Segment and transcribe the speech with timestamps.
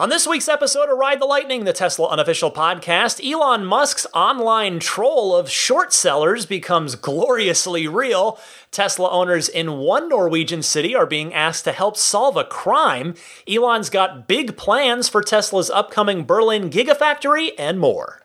[0.00, 4.78] On this week's episode of Ride the Lightning, the Tesla unofficial podcast, Elon Musk's online
[4.78, 8.38] troll of short sellers becomes gloriously real.
[8.70, 13.12] Tesla owners in one Norwegian city are being asked to help solve a crime.
[13.46, 18.22] Elon's got big plans for Tesla's upcoming Berlin Gigafactory and more.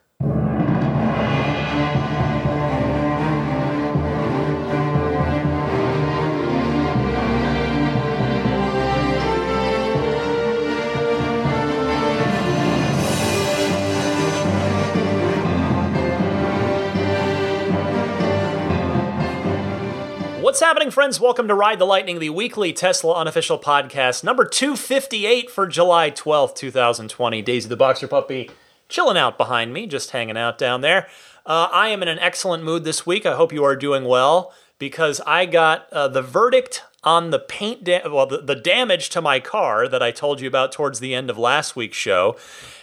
[20.66, 21.20] Happening, friends?
[21.20, 26.56] Welcome to Ride the Lightning, the weekly Tesla unofficial podcast, number 258 for July 12th,
[26.56, 27.44] 2020.
[27.44, 28.50] Daisy the Boxer Puppy
[28.90, 31.08] chilling out behind me, just hanging out down there.
[31.46, 33.28] Uh, I am in an excellent mood this week.
[33.28, 37.84] I hope you are doing well because I got uh, the verdict on the paint,
[37.84, 41.14] da- well, the, the damage to my car that I told you about towards the
[41.14, 42.38] end of last week's show.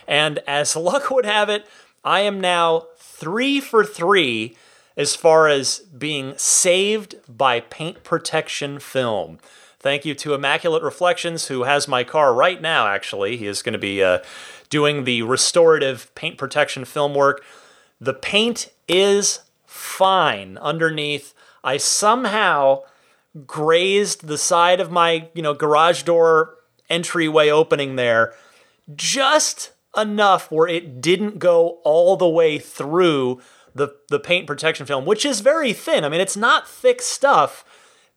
[0.06, 1.66] And as luck would have it,
[2.04, 4.56] I am now three for three
[4.96, 9.38] as far as being saved by paint protection film.
[9.78, 13.36] Thank you to Immaculate Reflections, who has my car right now, actually.
[13.36, 14.20] He is going to be uh,
[14.70, 17.42] doing the restorative paint protection film work.
[18.00, 21.34] The paint is fine underneath.
[21.64, 22.82] I somehow
[23.46, 26.56] grazed the side of my, you know, garage door
[26.88, 28.34] entryway opening there
[28.94, 33.40] just enough where it didn't go all the way through
[33.74, 36.04] the the paint protection film, which is very thin.
[36.04, 37.64] I mean, it's not thick stuff,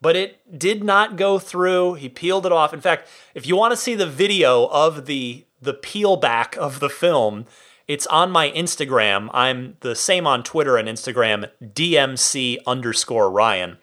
[0.02, 1.95] but it did not go through.
[1.95, 2.73] He peeled it off.
[2.73, 6.80] In fact, if you want to see the video of the the peel back of
[6.80, 7.45] the film,
[7.88, 9.30] it's on my Instagram.
[9.34, 13.78] I'm the same on Twitter and Instagram, DMC underscore Ryan.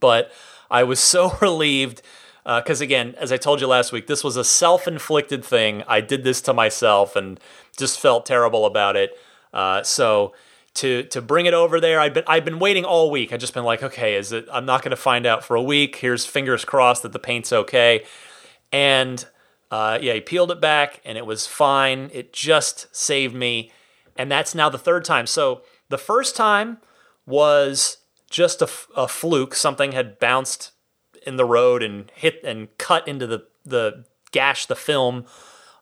[0.00, 0.32] But
[0.70, 2.02] I was so relieved
[2.44, 5.82] because, uh, again, as I told you last week, this was a self inflicted thing.
[5.88, 7.40] I did this to myself and
[7.76, 9.10] just felt terrible about it.
[9.52, 10.32] Uh, so
[10.76, 12.00] to to bring it over there.
[12.00, 13.32] I've been I've been waiting all week.
[13.32, 14.46] I've just been like, okay, is it?
[14.52, 15.96] I'm not going to find out for a week.
[15.96, 18.04] Here's fingers crossed that the paint's okay.
[18.72, 19.24] And
[19.70, 22.10] uh, yeah, he peeled it back, and it was fine.
[22.12, 23.72] It just saved me,
[24.16, 25.26] and that's now the third time.
[25.26, 26.78] So the first time
[27.26, 27.98] was
[28.30, 29.54] just a, a fluke.
[29.54, 30.72] Something had bounced
[31.26, 35.24] in the road and hit and cut into the the gash the film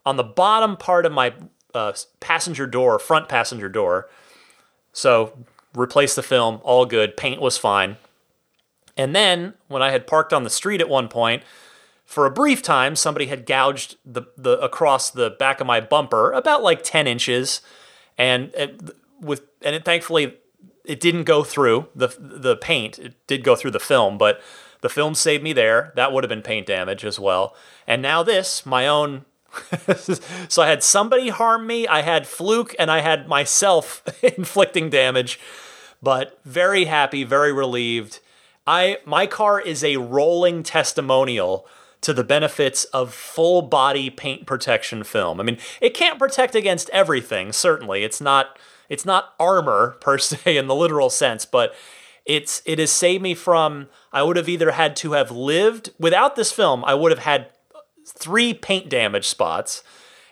[0.07, 1.35] on the bottom part of my
[1.75, 4.09] uh, passenger door, front passenger door.
[4.95, 5.37] So
[5.75, 7.19] replaced the film, all good.
[7.19, 7.99] Paint was fine.
[8.97, 11.43] And then when I had parked on the street at one point,
[12.05, 16.33] for a brief time, somebody had gouged the, the across the back of my bumper
[16.33, 17.61] about like 10 inches,
[18.17, 18.81] and it,
[19.21, 20.37] with and it, thankfully
[20.85, 22.99] it didn't go through the the paint.
[22.99, 24.41] It did go through the film, but
[24.83, 25.93] the film saved me there.
[25.97, 27.57] That would have been paint damage as well.
[27.87, 29.25] And now this, my own
[30.49, 35.39] so I had somebody harm me, I had fluke, and I had myself inflicting damage.
[36.03, 38.21] But very happy, very relieved.
[38.67, 41.67] I my car is a rolling testimonial
[42.03, 45.41] to the benefits of full body paint protection film.
[45.41, 48.05] I mean, it can't protect against everything, certainly.
[48.05, 51.75] It's not it's not armor per se in the literal sense, but
[52.27, 56.37] it's it has saved me from I would have either had to have lived without
[56.37, 57.49] this film, I would have had
[58.13, 59.83] three paint damage spots,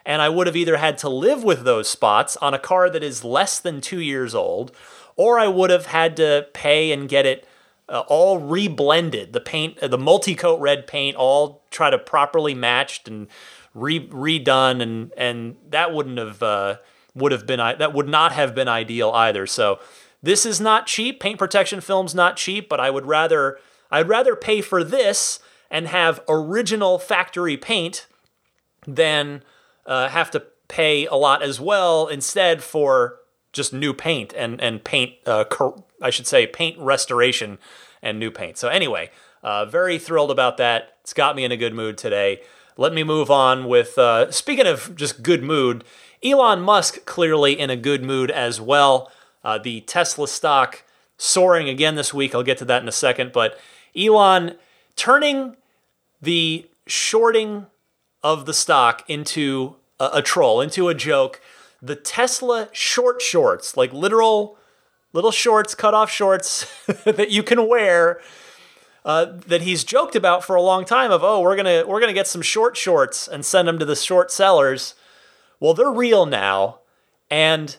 [0.05, 3.03] and I would have either had to live with those spots on a car that
[3.03, 4.73] is less than two years old,
[5.17, 7.47] or I would have had to pay and get it
[7.89, 9.33] uh, all reblended.
[9.33, 13.29] The paint, uh, the multi-coat red paint, all try to properly matched and
[13.75, 16.77] re- redone, and and that wouldn't have uh,
[17.15, 19.47] would have been that would not have been ideal either.
[19.47, 19.79] So
[20.23, 21.21] this is not cheap.
[21.21, 23.59] Paint protection film's not cheap, but I would rather
[23.91, 25.41] I'd rather pay for this
[25.73, 28.07] and have original factory paint
[28.87, 29.43] than
[29.87, 33.19] uh, have to pay a lot as well instead for
[33.53, 37.59] just new paint and and paint uh, cor- I should say paint restoration
[38.03, 38.59] and new paint.
[38.59, 39.11] So anyway,
[39.43, 40.99] uh, very thrilled about that.
[41.01, 42.43] It's got me in a good mood today.
[42.77, 45.85] Let me move on with uh, speaking of just good mood.
[46.23, 49.11] Elon Musk clearly in a good mood as well.
[49.43, 50.85] Uh, the Tesla stock
[51.17, 52.35] soaring again this week.
[52.35, 53.59] I'll get to that in a second, but
[53.97, 54.57] Elon
[54.97, 55.57] turning
[56.23, 57.67] the shorting
[58.23, 61.41] of the stock into a, a troll, into a joke.
[61.83, 64.57] The Tesla short shorts, like literal
[65.13, 66.67] little shorts, cut off shorts
[67.05, 68.21] that you can wear.
[69.05, 72.13] Uh, that he's joked about for a long time of oh we're gonna we're gonna
[72.13, 74.95] get some short shorts and send them to the short sellers
[75.59, 76.79] well they're real now
[77.29, 77.79] and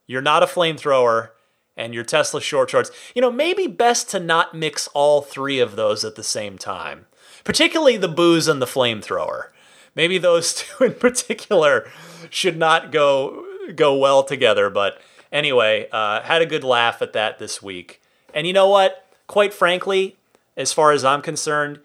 [0.06, 1.31] you're not a flamethrower,
[1.76, 2.91] and your Tesla short shorts.
[3.14, 7.06] You know, maybe best to not mix all three of those at the same time,
[7.44, 9.49] particularly the booze and the flamethrower.
[9.94, 11.88] Maybe those two in particular
[12.31, 14.71] should not go go well together.
[14.71, 15.00] But
[15.33, 18.00] anyway, uh, had a good laugh at that this week.
[18.35, 19.06] And you know what?
[19.26, 20.16] Quite frankly,
[20.56, 21.80] as far as I'm concerned,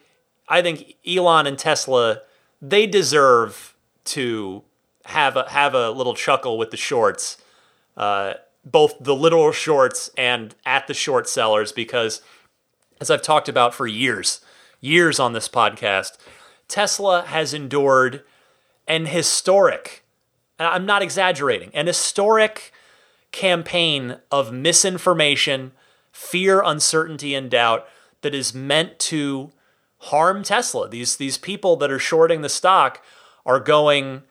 [0.48, 2.22] I think Elon and Tesla
[2.62, 4.64] they deserve to
[5.06, 7.38] have a have a little chuckle with the shorts,
[7.98, 12.22] uh, both the literal shorts and at the short sellers, because
[13.00, 14.42] as I've talked about for years,
[14.80, 16.18] years on this podcast,
[16.68, 18.24] Tesla has endured
[18.88, 20.04] an historic,
[20.60, 22.72] I'm not exaggerating, an historic
[23.32, 25.72] campaign of misinformation
[26.22, 27.88] fear, uncertainty, and doubt
[28.22, 29.52] that is meant to
[29.98, 30.88] harm Tesla.
[30.88, 33.04] These these people that are shorting the stock
[33.46, 34.22] are going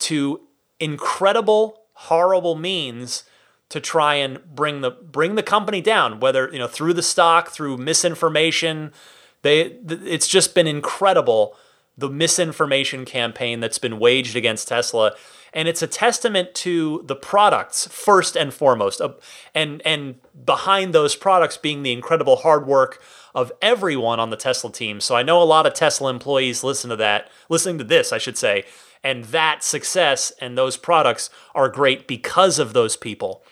[0.00, 0.40] to
[0.78, 3.24] incredible, horrible means
[3.68, 6.20] to try and bring the bring the company down.
[6.20, 8.92] Whether you know through the stock, through misinformation,
[9.42, 11.56] they it's just been incredible
[11.98, 15.14] the misinformation campaign that's been waged against Tesla
[15.52, 19.00] and it's a testament to the products first and foremost
[19.54, 23.02] and and behind those products being the incredible hard work
[23.34, 25.00] of everyone on the Tesla team.
[25.00, 28.18] So I know a lot of Tesla employees listen to that listening to this I
[28.18, 28.64] should say.
[29.02, 33.42] And that success and those products are great because of those people.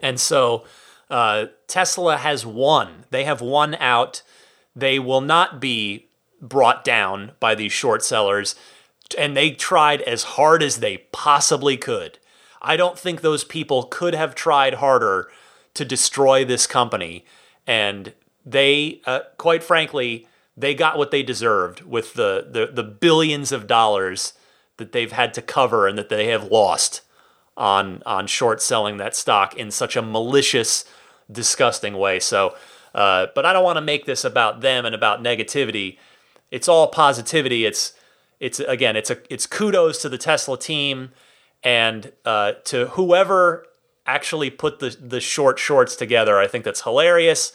[0.00, 0.64] And so
[1.10, 3.04] uh, Tesla has won.
[3.10, 4.22] They have won out.
[4.74, 6.08] They will not be
[6.40, 8.56] brought down by these short sellers,
[9.14, 12.18] and they tried as hard as they possibly could.
[12.60, 15.28] I don't think those people could have tried harder
[15.74, 17.24] to destroy this company,
[17.66, 18.12] and
[18.44, 23.66] they, uh, quite frankly, they got what they deserved with the, the the billions of
[23.66, 24.34] dollars
[24.76, 27.00] that they've had to cover and that they have lost
[27.56, 30.84] on on short selling that stock in such a malicious,
[31.30, 32.20] disgusting way.
[32.20, 32.54] So,
[32.94, 35.98] uh, but I don't want to make this about them and about negativity.
[36.50, 37.64] It's all positivity.
[37.64, 37.94] It's
[38.42, 41.12] it's again, it's a it's kudos to the Tesla team
[41.62, 43.64] and uh, to whoever
[44.06, 46.38] actually put the the short shorts together.
[46.38, 47.52] I think that's hilarious.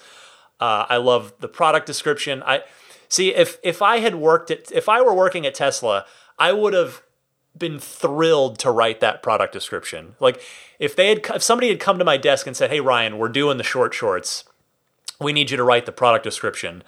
[0.59, 2.41] Uh, I love the product description.
[2.43, 2.63] I
[3.09, 6.05] See, if if I had worked at if I were working at Tesla,
[6.37, 7.03] I would have
[7.57, 10.15] been thrilled to write that product description.
[10.19, 10.41] Like
[10.79, 13.29] if they had if somebody had come to my desk and said, "Hey Ryan, we're
[13.29, 14.43] doing the short shorts.
[15.19, 16.83] We need you to write the product description."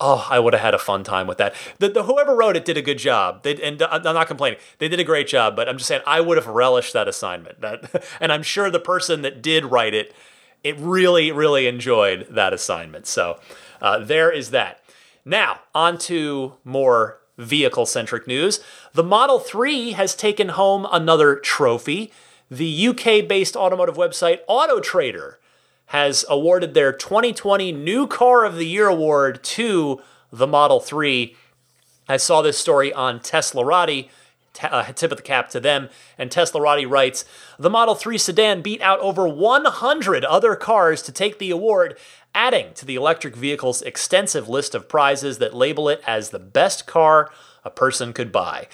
[0.00, 1.54] Oh, I would have had a fun time with that.
[1.78, 3.42] The, the whoever wrote it did a good job.
[3.44, 4.58] They, and I'm not complaining.
[4.78, 7.60] They did a great job, but I'm just saying I would have relished that assignment.
[7.60, 10.12] That, and I'm sure the person that did write it,
[10.64, 13.06] it really, really enjoyed that assignment.
[13.06, 13.38] So
[13.80, 14.80] uh, there is that.
[15.24, 18.60] Now, on to more vehicle centric news.
[18.92, 22.12] The Model 3 has taken home another trophy.
[22.50, 25.36] The UK based automotive website AutoTrader
[25.94, 31.36] has awarded their 2020 New Car of the Year award to the Model 3.
[32.08, 34.08] I saw this story on Teslarati.
[34.60, 35.88] Uh, tip of the cap to them.
[36.18, 37.24] And Tesla Teslarati writes
[37.60, 41.96] The Model 3 sedan beat out over 100 other cars to take the award
[42.34, 46.88] adding to the electric vehicle's extensive list of prizes that label it as the best
[46.88, 47.30] car
[47.64, 48.66] a person could buy.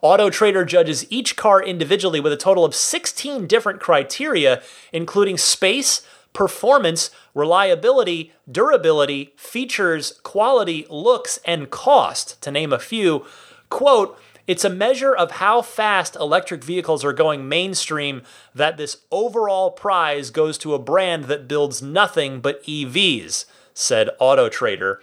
[0.00, 6.02] Auto Trader judges each car individually with a total of 16 different criteria, including space,
[6.38, 13.26] performance, reliability, durability, features, quality, looks, and cost, to name a few.
[13.70, 14.16] Quote,
[14.46, 18.22] it's a measure of how fast electric vehicles are going mainstream
[18.54, 24.98] that this overall prize goes to a brand that builds nothing but EVs, said AutoTrader.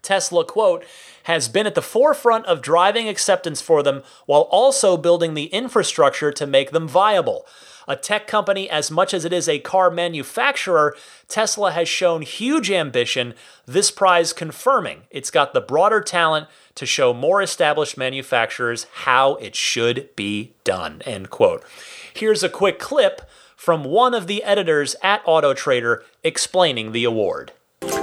[0.00, 0.86] Tesla, quote,
[1.24, 6.32] has been at the forefront of driving acceptance for them while also building the infrastructure
[6.32, 7.44] to make them viable.
[7.88, 10.96] A tech company as much as it is a car manufacturer,
[11.28, 17.12] Tesla has shown huge ambition, this prize confirming it's got the broader talent to show
[17.12, 21.00] more established manufacturers how it should be done.
[21.04, 21.64] End quote.
[22.12, 23.22] Here's a quick clip
[23.56, 27.52] from one of the editors at AutoTrader explaining the award.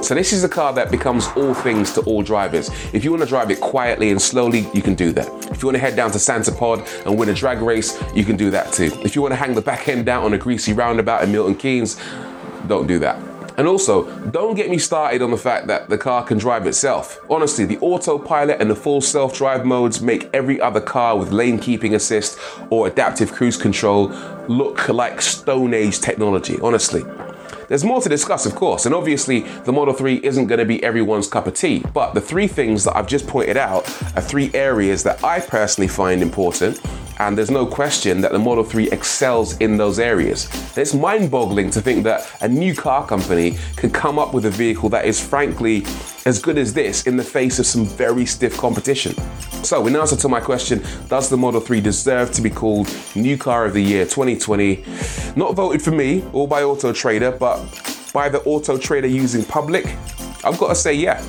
[0.04, 2.70] So this is a car that becomes all things to all drivers.
[2.92, 5.30] If you want to drive it quietly and slowly, you can do that.
[5.50, 8.26] If you want to head down to Santa Pod and win a drag race, you
[8.26, 8.92] can do that too.
[9.02, 11.56] If you want to hang the back end down on a greasy roundabout in Milton
[11.56, 11.98] Keynes,
[12.68, 13.16] don't do that.
[13.58, 17.22] And also, don't get me started on the fact that the car can drive itself.
[17.30, 21.60] Honestly, the autopilot and the full self drive modes make every other car with lane
[21.60, 22.38] keeping assist
[22.70, 24.08] or adaptive cruise control
[24.50, 27.06] look like Stone Age technology, honestly.
[27.74, 30.84] There's more to discuss, of course, and obviously the Model 3 isn't going to be
[30.84, 34.52] everyone's cup of tea, but the three things that I've just pointed out are three
[34.54, 36.80] areas that I personally find important
[37.28, 40.50] and there's no question that the Model 3 excels in those areas.
[40.78, 44.50] It's mind boggling to think that a new car company can come up with a
[44.50, 45.86] vehicle that is frankly
[46.26, 49.16] as good as this in the face of some very stiff competition.
[49.64, 53.38] So, in answer to my question, does the Model 3 deserve to be called New
[53.38, 54.84] Car of the Year 2020?
[55.38, 57.64] Not voted for me or by Auto Trader, but
[58.12, 59.86] by the Auto Trader using public?
[60.44, 61.24] I've got to say, yeah.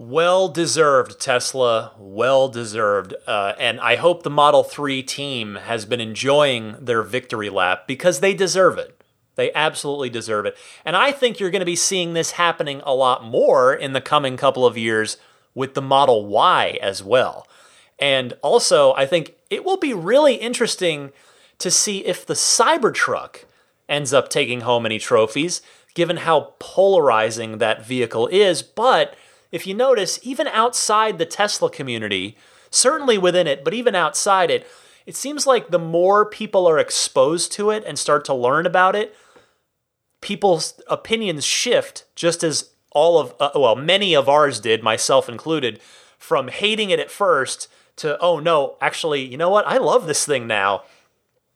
[0.00, 1.92] Well deserved, Tesla.
[1.98, 3.12] Well deserved.
[3.26, 8.20] Uh, and I hope the Model 3 team has been enjoying their victory lap because
[8.20, 8.98] they deserve it.
[9.34, 10.56] They absolutely deserve it.
[10.86, 14.00] And I think you're going to be seeing this happening a lot more in the
[14.00, 15.18] coming couple of years
[15.54, 17.46] with the Model Y as well.
[17.98, 21.12] And also, I think it will be really interesting
[21.58, 23.44] to see if the Cybertruck
[23.86, 25.60] ends up taking home any trophies,
[25.92, 28.62] given how polarizing that vehicle is.
[28.62, 29.14] But
[29.52, 32.36] if you notice, even outside the Tesla community,
[32.70, 34.66] certainly within it, but even outside it,
[35.06, 38.94] it seems like the more people are exposed to it and start to learn about
[38.94, 39.16] it,
[40.20, 45.80] people's opinions shift just as all of, uh, well, many of ours did, myself included,
[46.18, 49.66] from hating it at first to, oh no, actually, you know what?
[49.66, 50.84] I love this thing now.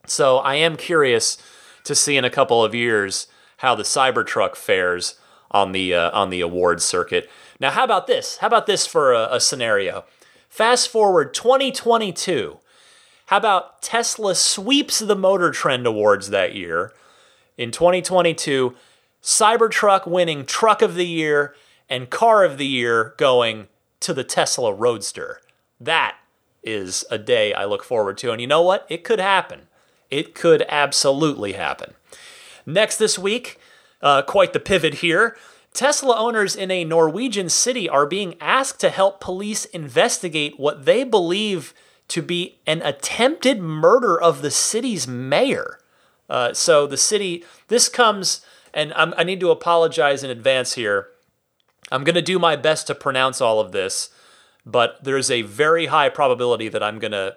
[0.06, 1.38] So I am curious
[1.84, 3.26] to see in a couple of years
[3.58, 5.18] how the Cybertruck fares
[5.50, 7.30] on the uh, on the awards circuit.
[7.60, 8.38] Now, how about this?
[8.38, 10.04] How about this for a, a scenario?
[10.48, 12.58] Fast forward 2022.
[13.26, 16.92] How about Tesla sweeps the Motor Trend Awards that year?
[17.56, 18.74] In 2022,
[19.22, 21.54] Cybertruck winning Truck of the Year
[21.88, 23.68] and Car of the Year going
[24.00, 25.40] to the Tesla Roadster.
[25.80, 26.16] That
[26.62, 28.32] is a day I look forward to.
[28.32, 28.86] And you know what?
[28.88, 29.68] It could happen.
[30.10, 31.94] It could absolutely happen.
[32.66, 33.58] Next this week,
[34.02, 35.36] uh, quite the pivot here.
[35.74, 41.02] Tesla owners in a Norwegian city are being asked to help police investigate what they
[41.02, 41.74] believe
[42.08, 45.80] to be an attempted murder of the city's mayor.
[46.30, 51.08] Uh, so the city, this comes, and I'm, i need to apologize in advance here.
[51.90, 54.10] I'm going to do my best to pronounce all of this,
[54.64, 57.36] but there's a very high probability that I'm going to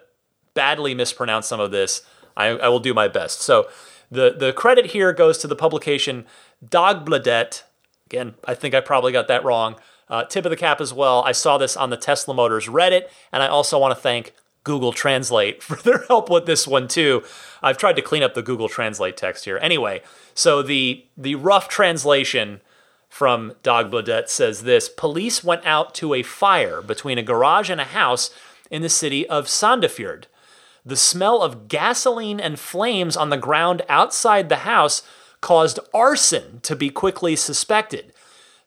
[0.54, 2.02] badly mispronounce some of this.
[2.36, 3.40] I, I, will do my best.
[3.40, 3.68] So
[4.10, 6.24] the, the credit here goes to the publication
[6.64, 7.62] Dagbladet.
[8.08, 9.76] Again, I think I probably got that wrong.
[10.08, 11.22] Uh, tip of the cap as well.
[11.24, 14.32] I saw this on the Tesla Motors Reddit, and I also want to thank
[14.64, 17.22] Google Translate for their help with this one too.
[17.62, 19.58] I've tried to clean up the Google Translate text here.
[19.58, 20.00] Anyway,
[20.32, 22.62] so the the rough translation
[23.10, 27.84] from Dagbladet says this: Police went out to a fire between a garage and a
[27.84, 28.30] house
[28.70, 30.24] in the city of Sandefjord.
[30.82, 35.02] The smell of gasoline and flames on the ground outside the house
[35.40, 38.12] caused arson to be quickly suspected.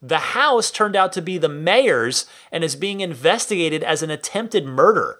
[0.01, 4.65] The house turned out to be the mayor's and is being investigated as an attempted
[4.65, 5.19] murder.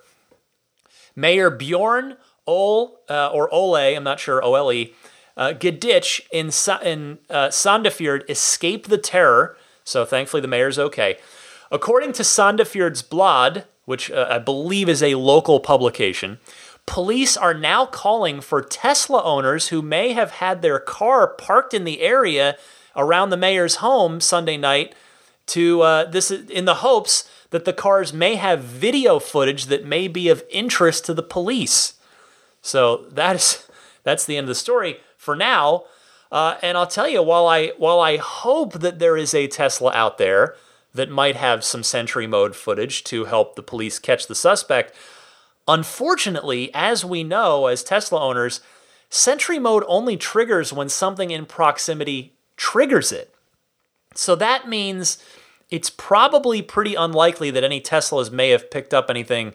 [1.16, 2.18] Mayor Bjorn
[2.48, 4.88] Ole, uh, or Ole, I'm not sure, OLE,
[5.38, 6.48] uh, Gedich in,
[6.86, 11.18] in uh, Sandefjord escaped the terror, so thankfully the mayor's okay.
[11.72, 16.40] According to Sandefjord's Blad, which uh, I believe is a local publication,
[16.92, 21.86] police are now calling for Tesla owners who may have had their car parked in
[21.86, 22.58] the area
[22.98, 24.94] around the mayor's home Sunday night
[25.46, 30.10] to uh, this in the hopes that the cars may have video footage that may
[30.10, 31.94] be of interest to the police.
[32.62, 33.66] So that is
[34.04, 35.86] that's the end of the story for now.
[36.30, 39.94] Uh, and I'll tell you, while I while I hope that there is a Tesla
[39.94, 40.56] out there
[40.94, 44.94] that might have some Sentry mode footage to help the police catch the suspect,
[45.72, 48.60] unfortunately, as we know as Tesla owners,
[49.10, 53.34] Sentry mode only triggers when something in proximity triggers it.
[54.14, 55.18] So that means
[55.70, 59.54] it's probably pretty unlikely that any Teslas may have picked up anything,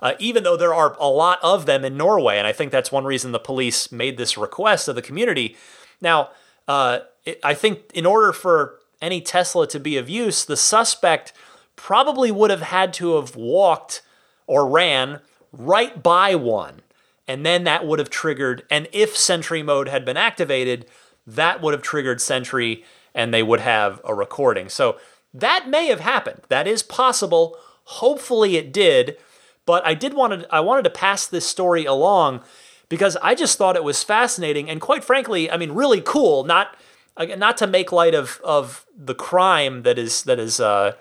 [0.00, 2.38] uh, even though there are a lot of them in Norway.
[2.38, 5.56] And I think that's one reason the police made this request of the community.
[6.00, 6.30] Now,
[6.68, 11.32] uh, it, I think in order for any Tesla to be of use, the suspect
[11.74, 14.02] probably would have had to have walked
[14.46, 15.20] or ran
[15.52, 16.80] right by one.
[17.28, 20.86] And then that would have triggered, and if Sentry mode had been activated,
[21.26, 22.84] that would have triggered Sentry
[23.14, 24.68] and they would have a recording.
[24.68, 24.98] So
[25.32, 26.42] that may have happened.
[26.48, 27.56] That is possible.
[27.84, 29.16] Hopefully it did.
[29.64, 32.42] But I did want to I wanted to pass this story along
[32.88, 36.76] because I just thought it was fascinating and quite frankly, I mean really cool, not
[37.18, 40.92] not to make light of of the crime that is that is uh,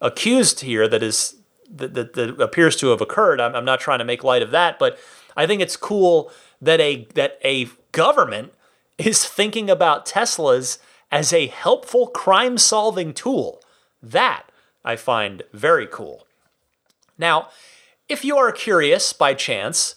[0.00, 1.36] accused here that is
[1.70, 3.40] that, that, that, appears to have occurred.
[3.40, 4.98] I'm, I'm not trying to make light of that, but
[5.36, 6.30] I think it's cool
[6.60, 8.52] that a that a government
[8.98, 10.78] is thinking about Teslas
[11.10, 13.62] as a helpful crime solving tool.
[14.02, 14.44] That
[14.84, 16.26] I find very cool.
[17.18, 17.48] Now,
[18.08, 19.94] if you are curious by chance,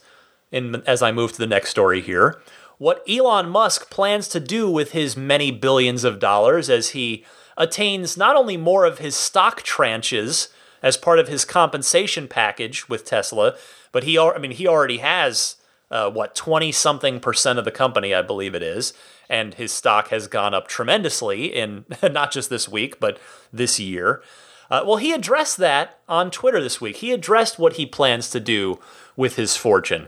[0.52, 2.42] in, as I move to the next story here,
[2.78, 7.26] what Elon Musk plans to do with his many billions of dollars as he
[7.58, 10.50] attains not only more of his stock tranches
[10.84, 13.56] as part of his compensation package with Tesla,
[13.92, 15.56] but he, I mean, he already has
[15.90, 18.94] uh, what 20 something percent of the company, I believe it is,
[19.30, 23.20] and his stock has gone up tremendously in not just this week, but
[23.52, 24.22] this year.
[24.70, 26.98] Uh, well, he addressed that on Twitter this week.
[26.98, 28.80] He addressed what he plans to do
[29.16, 30.08] with his fortune.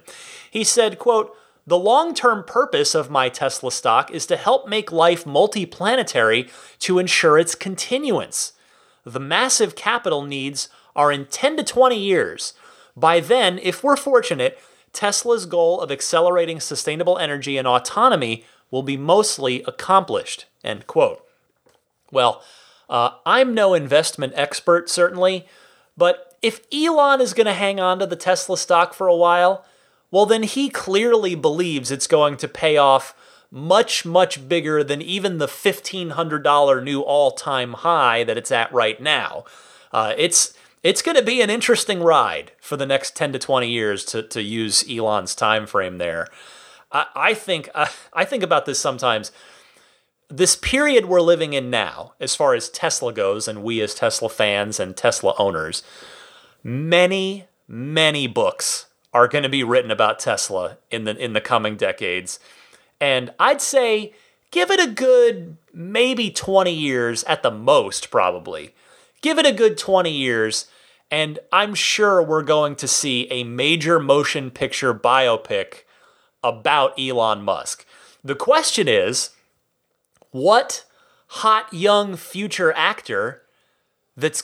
[0.49, 1.35] He said, quote,
[1.67, 6.99] the long term purpose of my Tesla stock is to help make life multiplanetary to
[6.99, 8.53] ensure its continuance.
[9.05, 12.53] The massive capital needs are in 10 to 20 years.
[12.95, 14.57] By then, if we're fortunate,
[14.93, 20.45] Tesla's goal of accelerating sustainable energy and autonomy will be mostly accomplished.
[20.63, 21.23] End quote.
[22.11, 22.41] Well,
[22.89, 25.47] uh, I'm no investment expert, certainly,
[25.97, 29.65] but if Elon is going to hang on to the Tesla stock for a while,
[30.11, 33.15] well, then he clearly believes it's going to pay off
[33.55, 38.99] much, much bigger than even the $1,500 new all time high that it's at right
[38.99, 39.45] now.
[39.93, 43.67] Uh, it's it's going to be an interesting ride for the next 10 to 20
[43.67, 46.27] years to, to use Elon's time frame there.
[46.91, 49.31] I, I think uh, I think about this sometimes.
[50.27, 54.27] This period we're living in now, as far as Tesla goes, and we as Tesla
[54.27, 55.81] fans and Tesla owners,
[56.61, 61.77] many, many books are going to be written about Tesla in the in the coming
[61.77, 62.37] decades.
[62.99, 64.13] And I'd say
[64.51, 68.73] give it a good maybe 20 years at the most probably.
[69.21, 70.67] Give it a good 20 years
[71.12, 75.84] And I'm sure we're going to see a major motion picture biopic
[76.43, 77.86] about Elon Musk.
[78.23, 79.31] The question is
[80.31, 80.86] what
[81.27, 83.43] hot young future actor
[84.17, 84.43] that's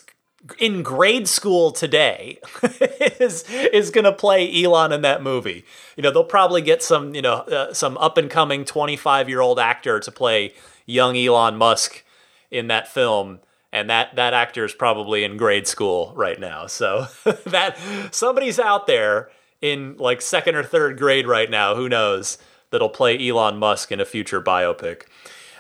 [0.60, 2.40] in grade school today
[3.20, 5.66] is is going to play Elon in that movie.
[5.96, 10.00] You know, they'll probably get some, you know, uh, some up and coming 25-year-old actor
[10.00, 10.54] to play
[10.86, 12.04] young Elon Musk
[12.50, 13.40] in that film
[13.72, 16.68] and that that actor is probably in grade school right now.
[16.68, 17.08] So
[17.46, 17.78] that
[18.12, 19.30] somebody's out there
[19.62, 22.38] in like second or third grade right now, who knows,
[22.72, 25.04] that'll play Elon Musk in a future biopic.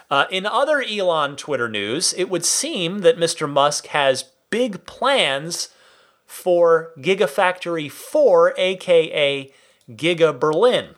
[0.10, 3.50] Uh, in other Elon Twitter news, it would seem that Mr.
[3.50, 5.69] Musk has big plans
[6.27, 9.51] for Gigafactory 4, aka
[9.89, 10.89] Giga Berlin.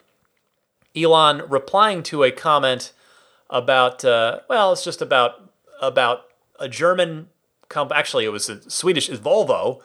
[0.95, 2.91] Elon replying to a comment
[3.49, 5.49] about, uh, well, it's just about
[5.81, 6.25] about
[6.59, 7.29] a German
[7.69, 9.81] company, actually, it was a Swedish, Volvo,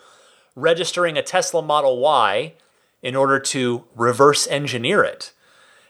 [0.54, 2.54] registering a Tesla Model Y
[3.02, 5.32] in order to reverse engineer it.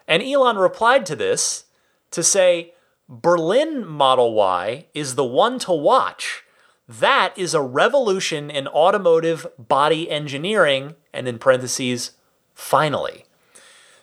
[0.06, 1.64] And Elon replied to this
[2.10, 2.72] to say,
[3.08, 6.44] Berlin Model Y is the one to watch.
[6.88, 12.12] That is a revolution in automotive body engineering, and in parentheses,
[12.54, 13.26] finally.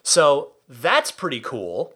[0.04, 1.94] So that's pretty cool.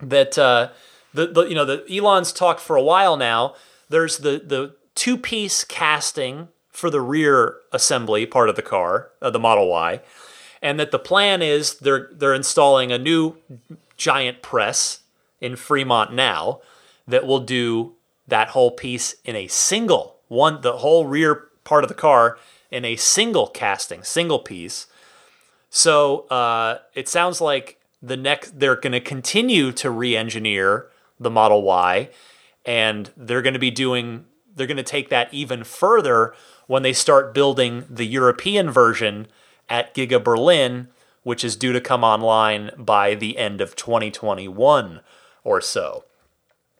[0.00, 0.70] That uh,
[1.12, 3.54] the, the you know the Elon's talked for a while now.
[3.90, 9.30] There's the the two piece casting for the rear assembly part of the car, uh,
[9.30, 10.00] the Model Y,
[10.62, 13.36] and that the plan is they're they're installing a new
[13.98, 15.00] giant press
[15.40, 16.60] in Fremont now
[17.06, 17.94] that will do
[18.28, 22.38] that whole piece in a single one, the whole rear part of the car
[22.70, 24.86] in a single casting, single piece.
[25.70, 30.86] So uh, it sounds like the next they're going to continue to re-engineer
[31.18, 32.10] the Model Y,
[32.64, 36.34] and they're going to be doing they're going to take that even further
[36.66, 39.28] when they start building the European version
[39.68, 40.88] at Giga Berlin,
[41.22, 45.00] which is due to come online by the end of 2021
[45.44, 46.04] or so.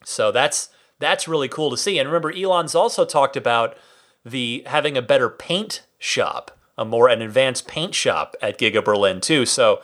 [0.04, 1.98] So that's that's really cool to see.
[1.98, 3.76] And remember, Elon's also talked about
[4.24, 9.20] the having a better paint shop, a more an advanced paint shop at Giga Berlin
[9.20, 9.46] too.
[9.46, 9.80] So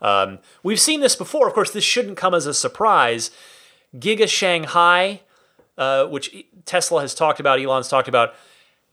[0.00, 1.48] um, we've seen this before.
[1.48, 3.30] Of course, this shouldn't come as a surprise.
[3.96, 5.22] Giga Shanghai,
[5.76, 8.34] uh, which Tesla has talked about, Elon's talked about,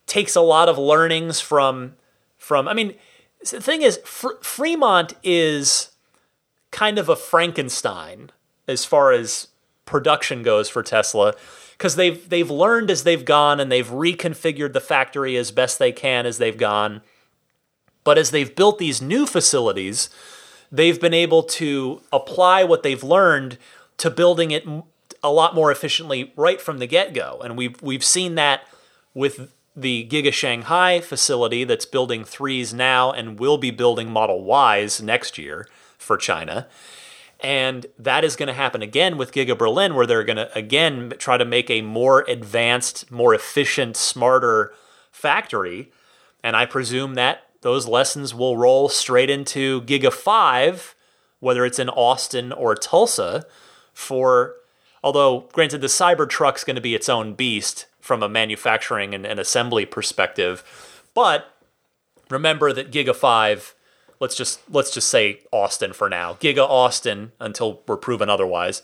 [0.08, 1.96] takes a lot of learnings from
[2.38, 2.68] from.
[2.68, 2.96] I mean,
[3.52, 5.90] the thing is, Fr- Fremont is
[6.72, 8.32] kind of a Frankenstein
[8.68, 9.50] as far as
[9.86, 11.36] production goes for Tesla
[11.78, 15.92] because they've they've learned as they've gone and they've reconfigured the factory as best they
[15.92, 17.02] can as they've gone.
[18.04, 20.10] But as they've built these new facilities,
[20.72, 23.58] they've been able to apply what they've learned
[23.98, 24.66] to building it
[25.24, 27.42] a lot more efficiently right from the get-go.
[27.44, 28.68] And we've we've seen that
[29.14, 34.46] with the Giga Shanghai facility that's building threes now and will be building Model
[34.78, 36.68] Ys next year for China.
[37.42, 41.14] And that is going to happen again with Giga Berlin, where they're going to again
[41.18, 44.74] try to make a more advanced, more efficient, smarter
[45.12, 45.92] factory.
[46.44, 50.96] And I presume that those lessons will roll straight into Giga 5,
[51.40, 53.46] whether it's in Austin or Tulsa,
[53.94, 54.56] for
[55.04, 59.40] although granted the Cybertruck's going to be its own beast from a manufacturing and, and
[59.40, 60.64] assembly perspective.
[61.14, 61.52] But
[62.30, 63.75] remember that Giga 5
[64.20, 66.34] let's just let's just say Austin for now.
[66.36, 68.82] Giga Austin until we're proven otherwise.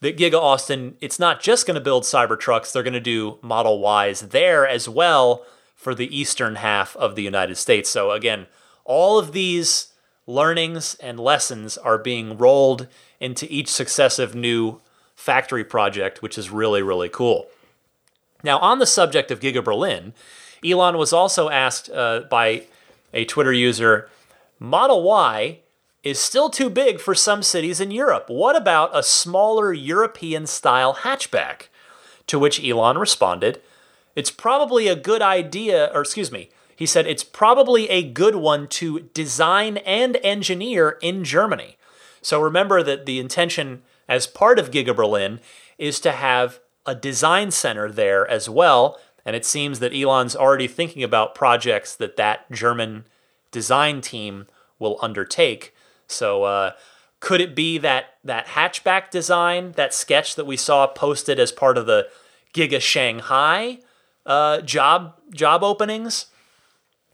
[0.00, 3.82] That Giga Austin, it's not just going to build Cybertrucks, they're going to do Model
[4.06, 5.44] Ys there as well
[5.76, 7.90] for the eastern half of the United States.
[7.90, 8.46] So again,
[8.84, 9.92] all of these
[10.26, 12.86] learnings and lessons are being rolled
[13.18, 14.80] into each successive new
[15.14, 17.48] factory project, which is really really cool.
[18.42, 20.14] Now, on the subject of Giga Berlin,
[20.64, 22.64] Elon was also asked uh, by
[23.12, 24.08] a Twitter user
[24.62, 25.60] Model Y
[26.02, 28.26] is still too big for some cities in Europe.
[28.28, 31.68] What about a smaller European style hatchback?
[32.26, 33.62] To which Elon responded,
[34.14, 38.68] It's probably a good idea, or excuse me, he said, It's probably a good one
[38.68, 41.78] to design and engineer in Germany.
[42.20, 45.40] So remember that the intention as part of Giga Berlin
[45.78, 48.98] is to have a design center there as well.
[49.24, 53.04] And it seems that Elon's already thinking about projects that that German
[53.50, 54.46] design team
[54.78, 55.74] will undertake.
[56.06, 56.72] So, uh,
[57.20, 61.76] could it be that that hatchback design, that sketch that we saw posted as part
[61.76, 62.08] of the
[62.54, 63.78] Giga Shanghai
[64.26, 66.26] uh, job job openings?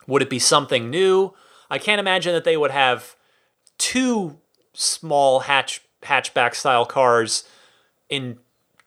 [0.07, 1.35] Would it be something new?
[1.69, 3.17] I can't imagine that they would have
[3.79, 4.39] two
[4.73, 7.45] small hatch hatchback style cars
[8.09, 8.39] in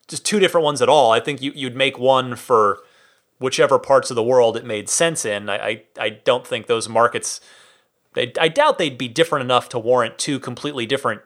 [0.07, 1.12] just two different ones at all.
[1.12, 2.79] I think you, you'd make one for
[3.39, 5.49] whichever parts of the world it made sense in.
[5.49, 7.41] I, I, I don't think those markets,
[8.15, 11.21] I, I doubt they'd be different enough to warrant two completely different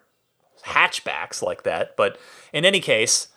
[0.66, 1.98] hatchbacks like that.
[1.98, 2.18] But
[2.54, 3.28] in any case,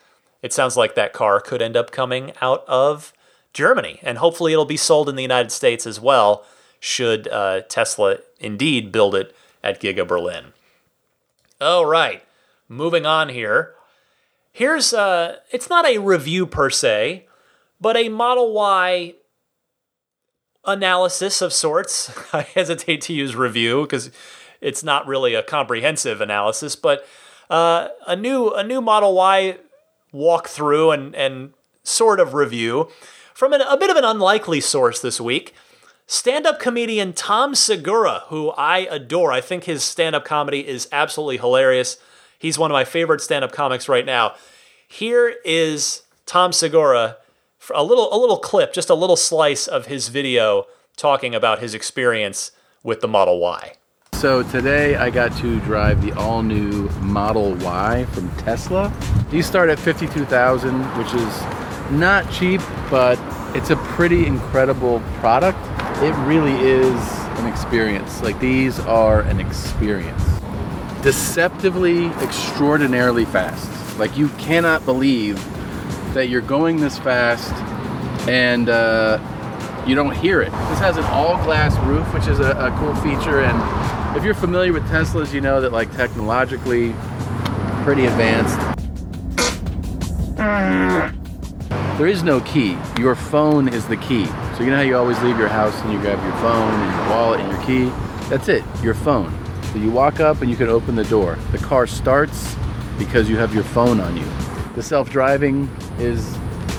[0.42, 3.12] it sounds like that car could end up coming out of
[3.52, 6.44] Germany, and hopefully it'll be sold in the United States as well.
[6.78, 9.34] Should uh, Tesla indeed build it
[9.64, 10.52] at Giga Berlin?
[11.58, 12.22] All right,
[12.68, 13.74] moving on here.
[14.52, 17.26] Here's uh, it's not a review per se,
[17.80, 19.14] but a Model Y
[20.64, 22.12] analysis of sorts.
[22.32, 24.10] I hesitate to use review because
[24.60, 27.06] it's not really a comprehensive analysis, but
[27.50, 29.58] uh, a new a new Model Y
[30.12, 32.90] walkthrough and and sort of review
[33.32, 35.54] from an, a bit of an unlikely source this week.
[36.08, 39.32] Stand-up comedian Tom Segura, who I adore.
[39.32, 41.98] I think his stand-up comedy is absolutely hilarious.
[42.38, 44.36] He's one of my favorite stand-up comics right now.
[44.86, 47.16] Here is Tom Segura,
[47.74, 51.74] a little a little clip, just a little slice of his video talking about his
[51.74, 52.52] experience
[52.82, 53.74] with the Model Y.
[54.14, 58.92] So today I got to drive the all-new Model Y from Tesla.
[59.30, 63.18] These start at 52,000, which is not cheap, but
[63.54, 65.58] it's a pretty incredible product.
[66.02, 66.94] It really is
[67.38, 68.22] an experience.
[68.22, 70.22] Like these are an experience.
[71.02, 73.98] Deceptively, extraordinarily fast.
[73.98, 75.36] Like you cannot believe
[76.14, 77.52] that you're going this fast
[78.28, 79.18] and uh,
[79.86, 80.50] you don't hear it.
[80.50, 84.72] This has an all-glass roof, which is a, a cool feature, and if you're familiar
[84.72, 86.94] with Teslas, you know that like technologically
[87.84, 88.58] pretty advanced.
[91.98, 92.76] There is no key.
[92.98, 94.26] Your phone is the key.
[94.56, 96.94] So you know how you always leave your house and you grab your phone and
[96.94, 97.94] your wallet and your key?
[98.28, 99.32] That's it, your phone.
[99.72, 101.38] So you walk up and you can open the door.
[101.52, 102.56] The car starts
[102.98, 104.26] because you have your phone on you.
[104.76, 106.36] The self-driving is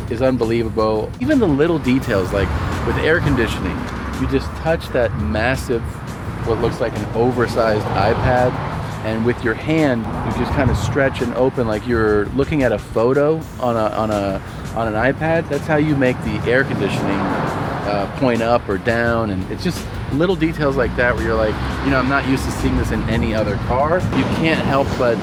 [0.10, 1.12] is unbelievable.
[1.20, 2.48] Even the little details like
[2.88, 3.78] with air conditioning,
[4.22, 5.82] you just touch that massive
[6.48, 8.54] what looks like an oversized iPad.
[9.04, 12.72] And with your hand, you just kind of stretch and open like you're looking at
[12.72, 14.42] a photo on a, on a,
[14.76, 15.48] on an iPad.
[15.50, 17.20] That's how you make the air conditioning
[17.88, 19.30] uh, point up or down.
[19.30, 21.56] And it's just little details like that where you're like,
[21.86, 24.00] you know, I'm not used to seeing this in any other car.
[24.00, 25.18] You can't help but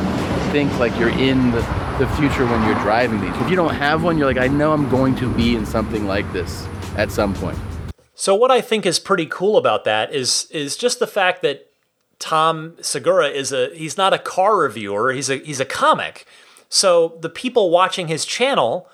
[0.54, 1.62] think like you're in the,
[1.98, 3.34] the future when you're driving these.
[3.38, 6.06] If you don't have one, you're like, I know I'm going to be in something
[6.06, 6.64] like this
[6.96, 7.58] at some point.
[8.14, 11.72] So what I think is pretty cool about that is is just the fact that
[12.20, 16.24] Tom Segura is a he's not a car reviewer, he's a he's a comic.
[16.68, 18.88] So the people watching his channel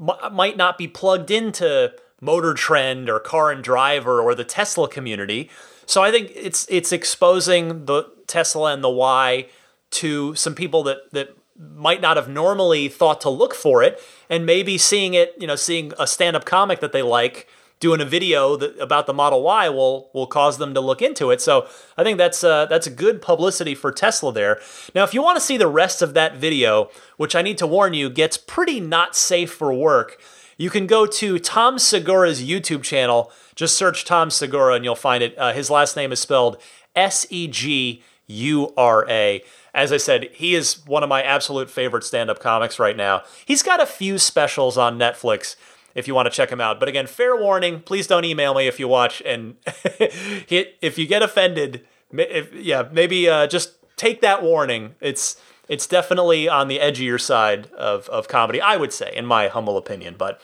[0.00, 4.88] m- might not be plugged into Motor Trend or Car and Driver or the Tesla
[4.88, 5.50] community.
[5.84, 9.48] So I think it's it's exposing the Tesla and the Y
[9.90, 14.46] to some people that that might not have normally thought to look for it and
[14.46, 17.48] maybe seeing it, you know, seeing a stand-up comic that they like
[17.80, 21.30] doing a video that, about the Model Y will will cause them to look into
[21.30, 21.40] it.
[21.40, 24.60] So I think that's uh, that's a good publicity for Tesla there.
[24.94, 27.66] Now, if you want to see the rest of that video, which I need to
[27.66, 30.20] warn you gets pretty not safe for work,
[30.56, 33.32] you can go to Tom Segura's YouTube channel.
[33.54, 35.36] Just search Tom Segura and you'll find it.
[35.36, 36.60] Uh, his last name is spelled
[36.94, 39.42] S E G U R A.
[39.74, 43.22] As I said, he is one of my absolute favorite stand up comics right now.
[43.44, 45.56] He's got a few specials on Netflix
[45.94, 46.78] if you want to check him out.
[46.80, 51.22] But again, fair warning, please don't email me if you watch and if you get
[51.22, 54.94] offended, if, yeah, maybe uh, just take that warning.
[55.00, 59.48] It's it's definitely on the edgier side of, of comedy, I would say, in my
[59.48, 60.14] humble opinion.
[60.16, 60.40] But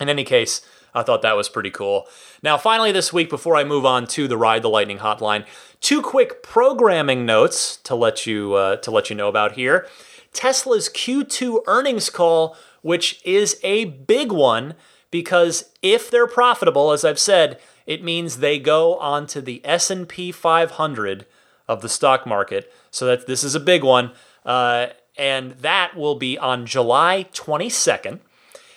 [0.00, 0.62] in any case,
[0.94, 2.08] I thought that was pretty cool.
[2.42, 5.46] Now, finally, this week, before I move on to the Ride the Lightning hotline,
[5.80, 9.86] two quick programming notes to let you uh, to let you know about here.
[10.32, 14.74] Tesla's Q2 earnings call which is a big one
[15.10, 21.26] because if they're profitable, as I've said, it means they go onto the S&P 500
[21.66, 22.72] of the stock market.
[22.90, 24.12] So that this is a big one,
[24.44, 28.20] uh, and that will be on July 22nd,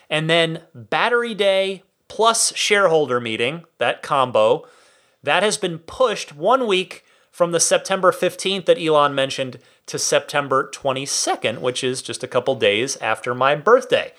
[0.09, 4.67] and then Battery Day plus shareholder meeting, that combo,
[5.23, 10.69] that has been pushed one week from the September 15th that Elon mentioned to September
[10.73, 14.13] 22nd, which is just a couple days after my birthday.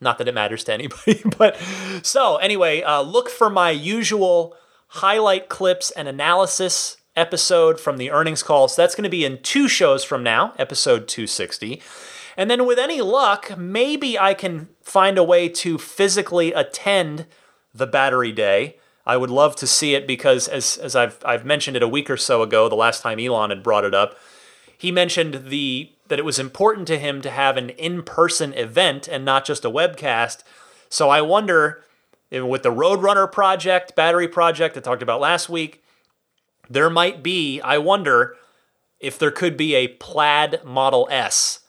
[0.00, 1.56] Not that it matters to anybody, but
[2.02, 4.56] so anyway, uh, look for my usual
[4.88, 8.68] highlight clips and analysis episode from the earnings call.
[8.68, 11.82] So that's going to be in two shows from now, episode 260.
[12.36, 17.26] And then, with any luck, maybe I can find a way to physically attend
[17.74, 18.78] the battery day.
[19.04, 22.08] I would love to see it because, as, as I've, I've mentioned it a week
[22.08, 24.16] or so ago, the last time Elon had brought it up,
[24.76, 29.24] he mentioned the that it was important to him to have an in-person event and
[29.24, 30.42] not just a webcast.
[30.90, 31.84] So I wonder
[32.30, 35.82] with the Roadrunner project, battery project I talked about last week,
[36.68, 38.36] there might be, I wonder
[39.00, 41.60] if there could be a plaid Model S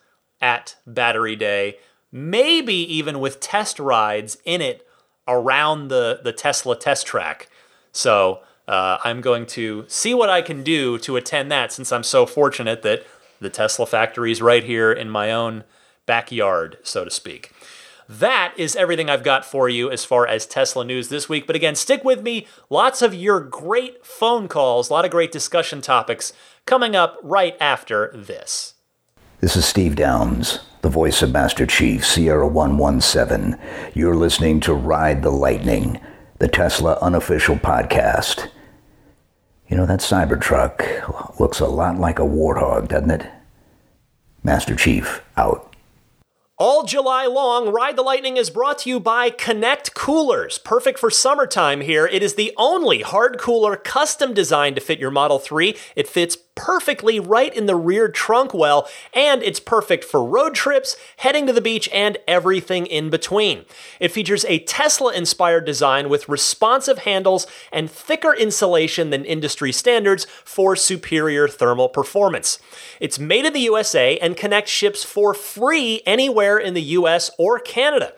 [0.42, 1.78] at Battery Day,
[2.12, 4.86] maybe even with test rides in it
[5.28, 7.50] around the, the Tesla test track.
[7.92, 12.04] So uh, I'm going to see what I can do to attend that since I'm
[12.04, 13.06] so fortunate that
[13.40, 15.64] the Tesla factory is right here in my own
[16.06, 17.52] backyard, so to speak.
[18.10, 21.48] That is everything I've got for you as far as Tesla news this week.
[21.48, 22.48] But again, stick with me.
[22.70, 26.34] Lots of your great phone calls, a lot of great discussion topics
[26.66, 28.76] coming up right after this.
[29.40, 33.58] This is Steve Downes, the voice of Master Chief, Sierra 117.
[33.94, 35.98] You're listening to Ride the Lightning,
[36.40, 38.50] the Tesla unofficial podcast.
[39.70, 43.26] You know, that Cybertruck looks a lot like a warthog, doesn't it?
[44.44, 45.74] Master Chief, out.
[46.58, 50.58] All July long, Ride the Lightning is brought to you by Connect Coolers.
[50.60, 52.06] Perfect for summertime here.
[52.06, 55.76] It is the only hard cooler custom designed to fit your Model 3.
[55.96, 60.96] It fits perfectly right in the rear trunk well, and it's perfect for road trips,
[61.18, 63.66] heading to the beach, and everything in between.
[64.00, 70.26] It features a Tesla inspired design with responsive handles and thicker insulation than industry standards
[70.44, 72.60] for superior thermal performance.
[73.00, 77.60] It's made in the USA and Connect ships for free anywhere in the US or
[77.60, 78.14] Canada.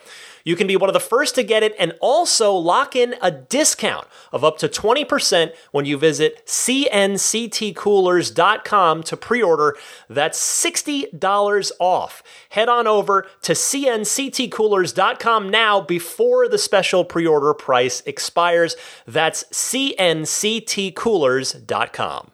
[0.45, 3.29] You can be one of the first to get it and also lock in a
[3.31, 9.75] discount of up to 20% when you visit cnctcoolers.com to pre order.
[10.07, 12.21] That's $60 off.
[12.49, 18.75] Head on over to cnctcoolers.com now before the special pre order price expires.
[19.07, 22.31] That's cnctcoolers.com.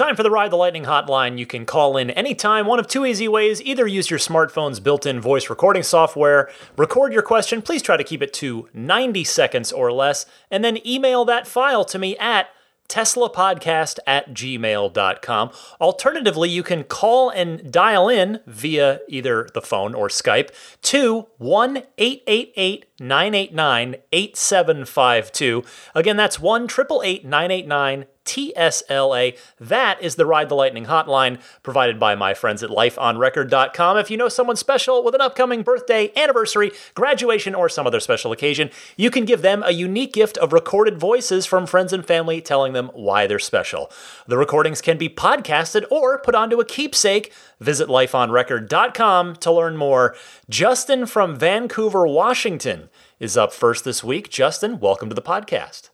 [0.00, 1.36] Time for the Ride the Lightning hotline.
[1.36, 2.64] You can call in anytime.
[2.64, 3.60] One of two easy ways.
[3.60, 7.60] Either use your smartphone's built in voice recording software, record your question.
[7.60, 11.84] Please try to keep it to 90 seconds or less, and then email that file
[11.84, 12.48] to me at
[12.88, 15.50] teslapodcast at gmail.com.
[15.82, 20.48] Alternatively, you can call and dial in via either the phone or Skype
[20.80, 25.62] to 1 888 989 8752.
[25.94, 29.36] Again, that's 1 888 989 TSLA.
[29.58, 33.96] That is the Ride the Lightning hotline provided by my friends at lifeonrecord.com.
[33.96, 38.30] If you know someone special with an upcoming birthday, anniversary, graduation, or some other special
[38.30, 42.40] occasion, you can give them a unique gift of recorded voices from friends and family
[42.40, 43.90] telling them why they're special.
[44.26, 47.32] The recordings can be podcasted or put onto a keepsake.
[47.58, 50.14] Visit lifeonrecord.com to learn more.
[50.48, 52.88] Justin from Vancouver, Washington
[53.18, 54.30] is up first this week.
[54.30, 55.90] Justin, welcome to the podcast.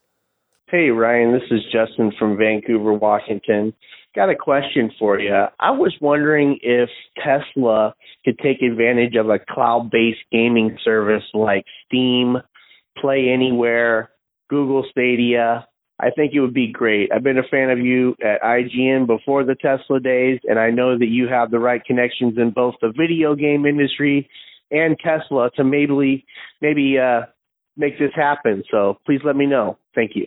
[0.69, 3.73] Hey, Ryan, this is Justin from Vancouver, Washington.
[4.17, 5.33] Got a question for you.
[5.61, 6.89] I was wondering if
[7.23, 12.39] Tesla could take advantage of a cloud based gaming service like Steam,
[12.99, 14.11] Play Anywhere,
[14.51, 15.69] Google Stadia.
[16.01, 17.13] I think it would be great.
[17.15, 20.99] I've been a fan of you at IGN before the Tesla days, and I know
[20.99, 24.29] that you have the right connections in both the video game industry
[24.73, 26.27] and Tesla to maybe
[26.61, 27.21] maybe uh,
[27.77, 28.65] make this happen.
[28.69, 29.79] So please let me know.
[29.95, 30.27] Thank you.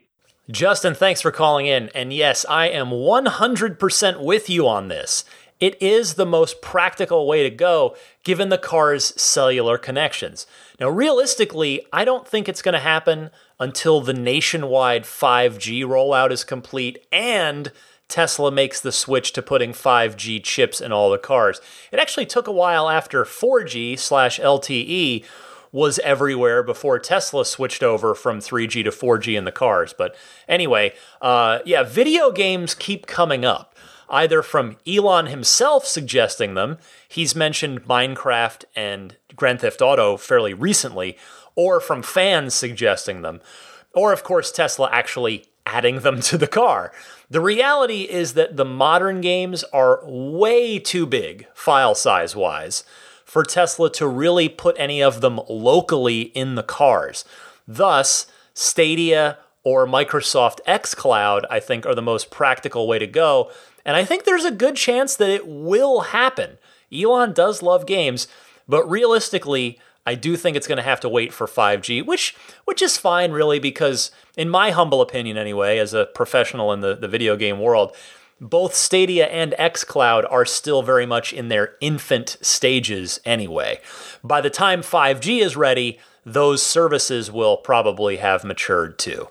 [0.49, 1.89] Justin, thanks for calling in.
[1.89, 5.23] And yes, I am 100% with you on this.
[5.59, 10.47] It is the most practical way to go given the car's cellular connections.
[10.79, 16.43] Now, realistically, I don't think it's going to happen until the nationwide 5G rollout is
[16.43, 17.71] complete and
[18.07, 21.61] Tesla makes the switch to putting 5G chips in all the cars.
[21.91, 25.23] It actually took a while after 4G slash LTE
[25.71, 29.93] was everywhere before Tesla switched over from 3G to 4G in the cars.
[29.93, 30.15] But
[30.47, 33.75] anyway, uh, yeah, video games keep coming up,
[34.09, 36.77] either from Elon himself suggesting them,
[37.07, 41.17] he's mentioned Minecraft and Grand Theft Auto fairly recently,
[41.55, 43.41] or from fans suggesting them,
[43.93, 46.91] or of course, Tesla actually adding them to the car.
[47.29, 52.83] The reality is that the modern games are way too big, file size wise
[53.29, 57.23] for Tesla to really put any of them locally in the cars.
[57.67, 58.25] Thus,
[58.55, 63.51] Stadia or Microsoft xCloud, I think, are the most practical way to go.
[63.85, 66.57] And I think there's a good chance that it will happen.
[66.91, 68.27] Elon does love games,
[68.67, 72.81] but realistically, I do think it's going to have to wait for 5G, which which
[72.81, 77.07] is fine really because in my humble opinion anyway, as a professional in the, the
[77.07, 77.95] video game world,
[78.41, 83.79] both Stadia and xCloud are still very much in their infant stages anyway.
[84.23, 89.27] By the time 5G is ready, those services will probably have matured too.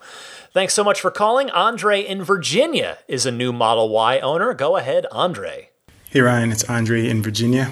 [0.52, 1.50] Thanks so much for calling.
[1.50, 4.54] Andre in Virginia is a new Model Y owner.
[4.54, 5.70] Go ahead, Andre.
[6.10, 7.70] Hey Ryan, it's Andre in Virginia,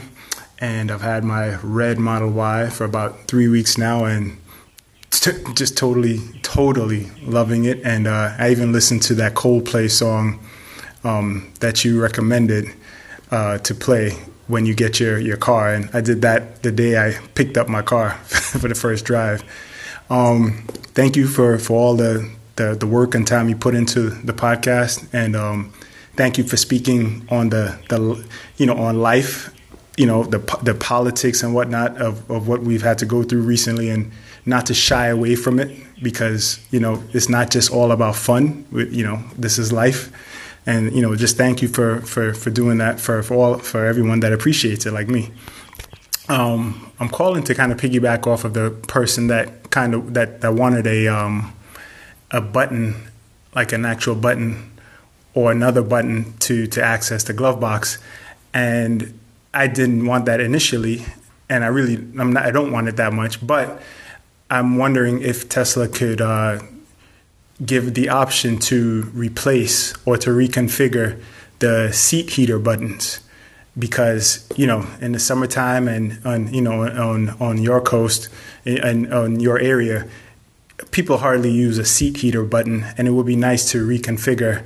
[0.58, 4.36] and I've had my red Model Y for about three weeks now, and
[5.10, 7.80] t- just totally, totally loving it.
[7.82, 10.38] And uh, I even listened to that Coldplay song
[11.06, 12.66] um, that you recommended
[13.30, 14.10] uh, to play
[14.48, 17.68] when you get your, your car, and I did that the day I picked up
[17.68, 18.10] my car
[18.60, 19.42] for the first drive.
[20.10, 24.10] Um, thank you for, for all the, the, the work and time you put into
[24.10, 25.72] the podcast, and um,
[26.16, 28.24] thank you for speaking on the, the
[28.56, 29.52] you know on life
[29.96, 33.40] you know the the politics and whatnot of, of what we've had to go through
[33.40, 34.12] recently and
[34.44, 38.66] not to shy away from it because you know it's not just all about fun.
[38.72, 40.12] You know this is life
[40.66, 43.86] and you know just thank you for for for doing that for for all for
[43.86, 45.30] everyone that appreciates it like me.
[46.28, 50.40] Um, I'm calling to kind of piggyback off of the person that kind of that
[50.40, 51.54] that wanted a um,
[52.30, 52.96] a button
[53.54, 54.72] like an actual button
[55.34, 57.98] or another button to to access the glove box,
[58.52, 59.18] and
[59.54, 61.04] I didn't want that initially,
[61.48, 63.80] and I really I'm not I don't want it that much, but
[64.50, 66.60] I'm wondering if Tesla could uh,
[67.64, 71.20] give the option to replace or to reconfigure
[71.58, 73.20] the seat heater buttons
[73.78, 78.28] because you know in the summertime and on you know on on your coast
[78.66, 80.06] and on your area
[80.90, 84.62] people hardly use a seat heater button and it would be nice to reconfigure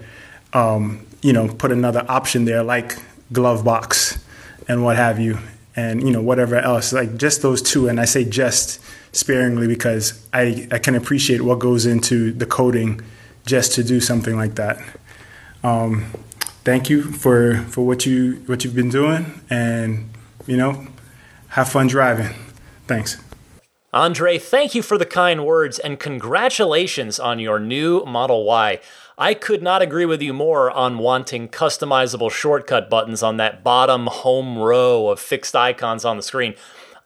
[0.53, 2.99] um, you know, put another option there like
[3.33, 4.23] glove box
[4.69, 5.39] and what have you,
[5.77, 6.93] and you know whatever else.
[6.93, 8.81] Like just those two, and I say just
[9.13, 13.01] sparingly because I I can appreciate what goes into the coding
[13.47, 14.79] just to do something like that.
[15.63, 16.07] Um,
[16.65, 20.11] thank you for for what you what you've been doing, and
[20.47, 20.87] you know,
[21.49, 22.35] have fun driving.
[22.87, 23.19] Thanks.
[23.93, 28.79] Andre, thank you for the kind words and congratulations on your new Model Y.
[29.19, 34.07] I could not agree with you more on wanting customizable shortcut buttons on that bottom
[34.07, 36.55] home row of fixed icons on the screen.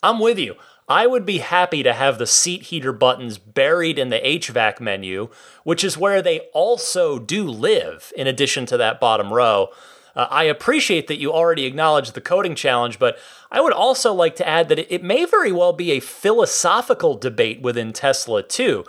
[0.03, 0.57] I'm with you.
[0.89, 5.31] I would be happy to have the seat heater buttons buried in the HVAC menu,
[5.63, 9.71] which is where they also do live, in addition to that bottom row.
[10.15, 13.19] Uh, I appreciate that you already acknowledged the coding challenge, but
[13.51, 17.15] I would also like to add that it, it may very well be a philosophical
[17.15, 18.85] debate within Tesla, too.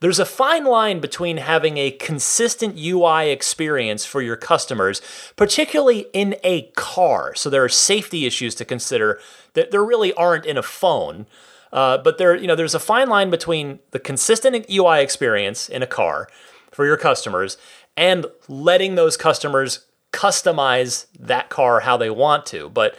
[0.00, 5.02] There's a fine line between having a consistent UI experience for your customers,
[5.34, 7.34] particularly in a car.
[7.34, 9.20] So there are safety issues to consider
[9.54, 11.26] that there really aren't in a phone.
[11.72, 15.82] Uh, but there, you know, there's a fine line between the consistent UI experience in
[15.82, 16.28] a car
[16.70, 17.58] for your customers
[17.96, 22.70] and letting those customers customize that car how they want to.
[22.70, 22.96] But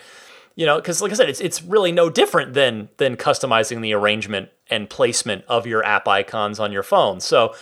[0.56, 3.94] you know, because like I said, it's it's really no different than than customizing the
[3.94, 7.20] arrangement and placement of your app icons on your phone.
[7.20, 7.56] So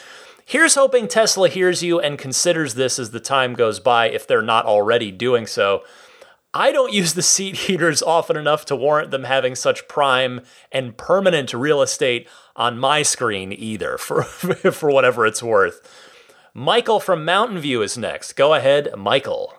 [0.46, 4.42] here's hoping Tesla hears you and considers this as the time goes by if they're
[4.42, 5.84] not already doing so.
[6.54, 10.42] I don't use the seat heaters often enough to warrant them having such prime
[10.72, 15.82] and permanent real estate on my screen either, for, for whatever it's worth.
[16.54, 18.34] Michael from Mountain View is next.
[18.34, 19.54] Go ahead, Michael.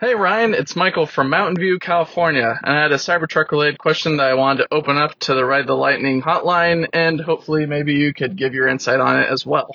[0.00, 4.18] Hey Ryan, it's Michael from Mountain View, California, and I had a Cybertruck related question
[4.18, 7.94] that I wanted to open up to the Ride the Lightning hotline, and hopefully maybe
[7.94, 9.74] you could give your insight on it as well.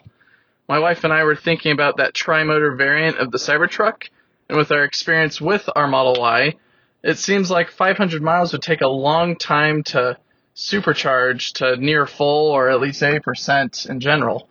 [0.70, 4.08] My wife and I were thinking about that tri-motor variant of the Cybertruck,
[4.48, 6.56] and with our experience with our Model Y,
[7.04, 10.18] it seems like 500 miles would take a long time to
[10.56, 14.48] supercharge to near full or at least 80% in general.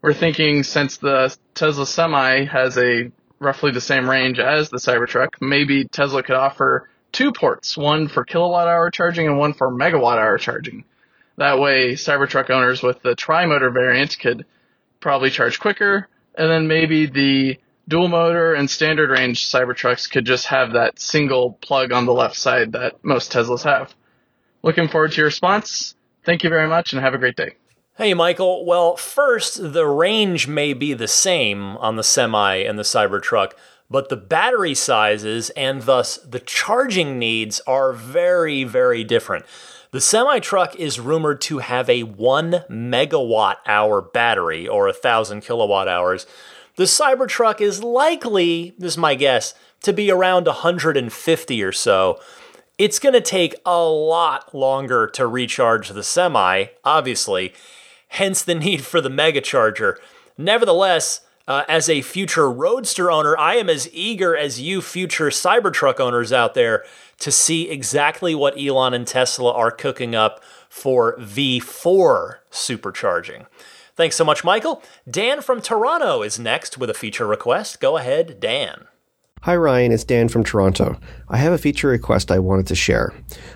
[0.00, 5.40] We're thinking since the Tesla Semi has a roughly the same range as the Cybertruck,
[5.40, 10.18] maybe Tesla could offer two ports, one for kilowatt hour charging and one for megawatt
[10.18, 10.84] hour charging.
[11.36, 14.44] That way, Cybertruck owners with the tri-motor variant could
[15.00, 20.46] probably charge quicker, and then maybe the dual motor and standard range Cybertrucks could just
[20.46, 23.94] have that single plug on the left side that most Teslas have.
[24.62, 25.94] Looking forward to your response.
[26.24, 27.56] Thank you very much and have a great day.
[28.00, 28.64] Hey, Michael.
[28.64, 33.52] Well, first, the range may be the same on the Semi and the Cybertruck,
[33.90, 39.44] but the battery sizes and thus the charging needs are very, very different.
[39.90, 45.86] The semi truck is rumored to have a 1 megawatt hour battery or 1,000 kilowatt
[45.86, 46.26] hours.
[46.76, 52.18] The Cybertruck is likely, this is my guess, to be around 150 or so.
[52.78, 57.52] It's going to take a lot longer to recharge the semi, obviously,
[58.10, 59.98] hence the need for the mega charger.
[60.36, 65.98] Nevertheless, uh, as a future Roadster owner, I am as eager as you future Cybertruck
[65.98, 66.84] owners out there
[67.18, 73.46] to see exactly what Elon and Tesla are cooking up for V4 supercharging.
[73.96, 74.82] Thanks so much, Michael.
[75.10, 77.80] Dan from Toronto is next with a feature request.
[77.80, 78.86] Go ahead, Dan.
[79.44, 81.00] Hi Ryan, it's Dan from Toronto.
[81.30, 83.14] I have a feature request I wanted to share.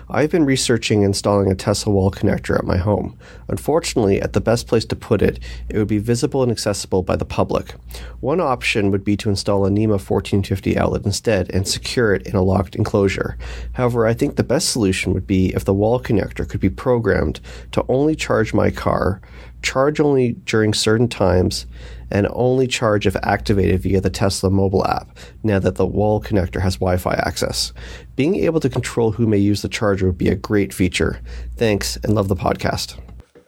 [0.09, 3.15] I've been researching installing a Tesla wall connector at my home.
[3.49, 7.15] Unfortunately, at the best place to put it, it would be visible and accessible by
[7.15, 7.75] the public.
[8.19, 12.35] One option would be to install a NEMA 1450 outlet instead and secure it in
[12.35, 13.37] a locked enclosure.
[13.73, 17.41] However, I think the best solution would be if the wall connector could be programmed
[17.73, 19.21] to only charge my car,
[19.61, 21.67] charge only during certain times,
[22.15, 26.61] and only charge if activated via the Tesla mobile app now that the wall connector
[26.61, 27.73] has Wi Fi access.
[28.15, 31.19] Being able to control who may use the charger would be a great feature.
[31.57, 32.97] Thanks and love the podcast.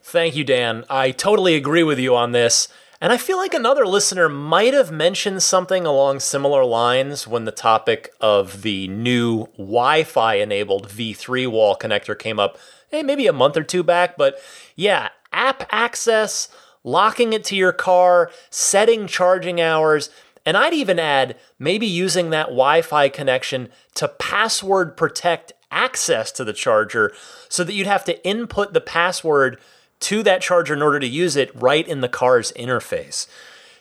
[0.02, 0.84] Thank you, Dan.
[0.90, 2.68] I totally agree with you on this.
[3.00, 7.52] And I feel like another listener might have mentioned something along similar lines when the
[7.52, 12.58] topic of the new Wi Fi enabled V3 wall connector came up,
[12.90, 14.18] hey, maybe a month or two back.
[14.18, 14.38] But
[14.76, 16.48] yeah, app access
[16.84, 20.10] locking it to your car, setting charging hours,
[20.44, 26.44] and I'd even add maybe using that Wi Fi connection to password protect access to
[26.44, 27.12] the charger
[27.48, 29.58] so that you'd have to input the password
[30.00, 33.26] to that charger in order to use it right in the car's interface.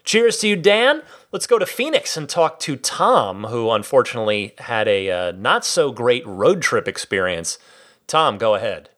[0.04, 1.04] Cheers to you, Dan.
[1.32, 5.92] Let's go to Phoenix and talk to Tom, who unfortunately had a uh, not so
[5.92, 7.60] great road trip experience.
[8.08, 8.90] Tom, go ahead.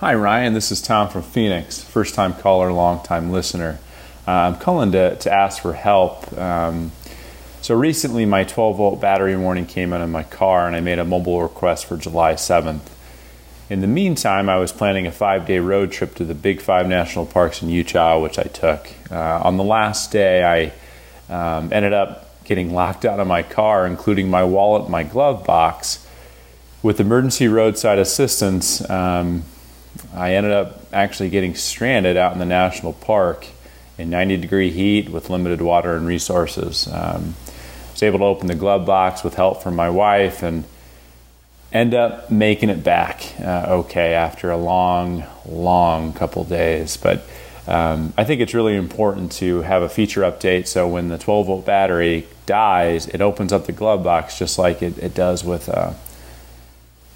[0.00, 0.54] Hi, Ryan.
[0.54, 3.78] This is Tom from Phoenix, first time caller, long time listener.
[4.26, 6.36] Uh, I'm calling to, to ask for help.
[6.36, 6.90] Um,
[7.62, 10.98] so, recently my 12 volt battery warning came out in my car, and I made
[10.98, 12.80] a mobile request for July 7th.
[13.70, 16.88] In the meantime, I was planning a five day road trip to the Big Five
[16.88, 18.88] National Parks in Utah, which I took.
[19.12, 20.72] Uh, on the last day,
[21.30, 25.46] I um, ended up getting locked out of my car, including my wallet, my glove
[25.46, 26.04] box.
[26.82, 29.44] With emergency roadside assistance, um,
[30.14, 33.46] I ended up actually getting stranded out in the national park
[33.98, 36.88] in 90 degree heat with limited water and resources.
[36.88, 37.34] Um,
[37.92, 40.64] was able to open the glove box with help from my wife and
[41.72, 46.96] end up making it back uh, okay after a long, long couple days.
[46.96, 47.26] But
[47.66, 51.46] um, I think it's really important to have a feature update so when the 12
[51.46, 55.68] volt battery dies, it opens up the glove box just like it, it does with
[55.68, 55.94] uh,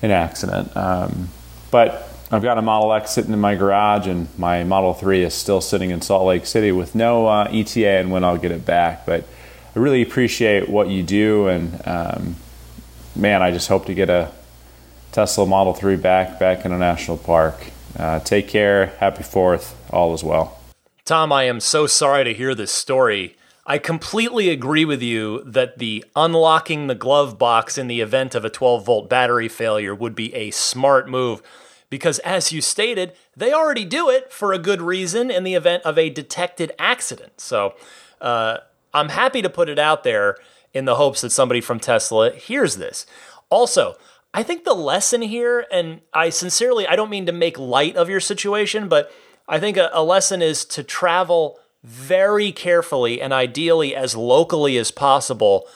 [0.01, 0.75] an accident.
[0.77, 1.29] Um,
[1.71, 5.33] but I've got a Model X sitting in my garage, and my Model 3 is
[5.33, 8.67] still sitting in Salt Lake City with no uh, ETA and when I'll get it
[8.67, 9.07] back.
[9.07, 9.25] But
[9.75, 12.37] I really appreciate what you do, and um,
[13.17, 14.31] man, I just hope to get a
[15.13, 17.69] Tesla Model 3 back back in a national park.
[17.99, 18.87] Uh, take care.
[18.99, 19.75] Happy Fourth.
[19.91, 20.59] All is well.
[21.07, 23.37] Tom, I am so sorry to hear this story.
[23.65, 28.45] I completely agree with you that the unlocking the glove box in the event of
[28.45, 31.43] a 12 volt battery failure would be a smart move
[31.91, 35.83] because, as you stated, they already do it for a good reason in the event
[35.85, 37.41] of a detected accident.
[37.41, 37.75] So
[38.21, 38.59] uh,
[38.93, 40.37] I'm happy to put it out there
[40.75, 43.07] in the hopes that somebody from Tesla hears this.
[43.51, 43.97] Also,
[44.35, 48.11] I think the lesson here, and I sincerely, I don't mean to make light of
[48.11, 49.11] your situation, but
[49.49, 54.91] I think a, a lesson is to travel very carefully and ideally as locally as
[54.91, 55.67] possible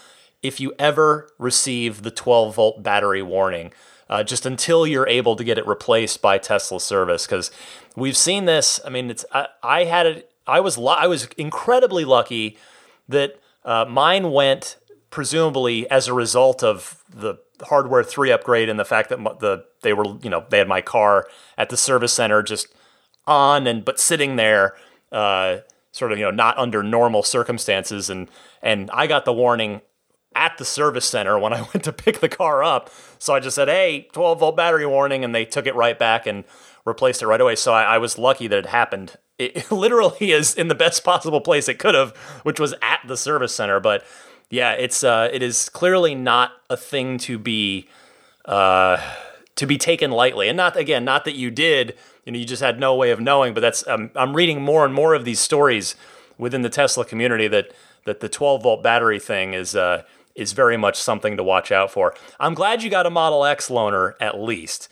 [0.42, 3.72] if you ever receive the 12 volt battery warning
[4.12, 7.24] uh, just until you're able to get it replaced by Tesla service.
[7.24, 7.50] Because
[7.96, 8.78] we've seen this.
[8.84, 10.30] I mean, it's I, I had it.
[10.46, 12.58] I was I was incredibly lucky
[13.08, 14.76] that uh, mine went
[15.08, 19.94] presumably as a result of the hardware three upgrade and the fact that the they
[19.94, 22.66] were you know they had my car at the service center just
[23.26, 24.76] on and but sitting there.
[25.10, 25.58] Uh,
[25.94, 28.30] sort of you know not under normal circumstances and
[28.62, 29.82] and I got the warning
[30.34, 32.90] at the service center when I went to pick the car up.
[33.18, 35.24] So I just said, hey, 12 volt battery warning.
[35.24, 36.44] And they took it right back and
[36.84, 37.56] replaced it right away.
[37.56, 39.16] So I, I was lucky that it happened.
[39.38, 42.14] It literally is in the best possible place it could have,
[42.44, 43.80] which was at the service center.
[43.80, 44.04] But
[44.50, 47.88] yeah, it's uh, it is clearly not a thing to be
[48.44, 48.98] uh,
[49.56, 50.48] to be taken lightly.
[50.48, 53.18] And not again, not that you did, you know, you just had no way of
[53.18, 53.52] knowing.
[53.52, 55.96] But that's um, I'm reading more and more of these stories
[56.38, 57.72] within the Tesla community that
[58.04, 60.02] that the 12 volt battery thing is uh,
[60.34, 62.14] is very much something to watch out for.
[62.40, 64.88] I'm glad you got a Model X loaner at least.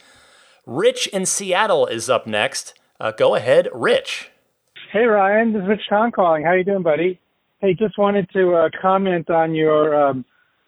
[0.65, 2.73] Rich in Seattle is up next.
[2.99, 4.29] Uh, go ahead, Rich.
[4.91, 6.43] Hey Ryan, this is Rich Tom calling.
[6.43, 7.19] How you doing, buddy?
[7.61, 10.25] Hey, just wanted to uh, comment on your um,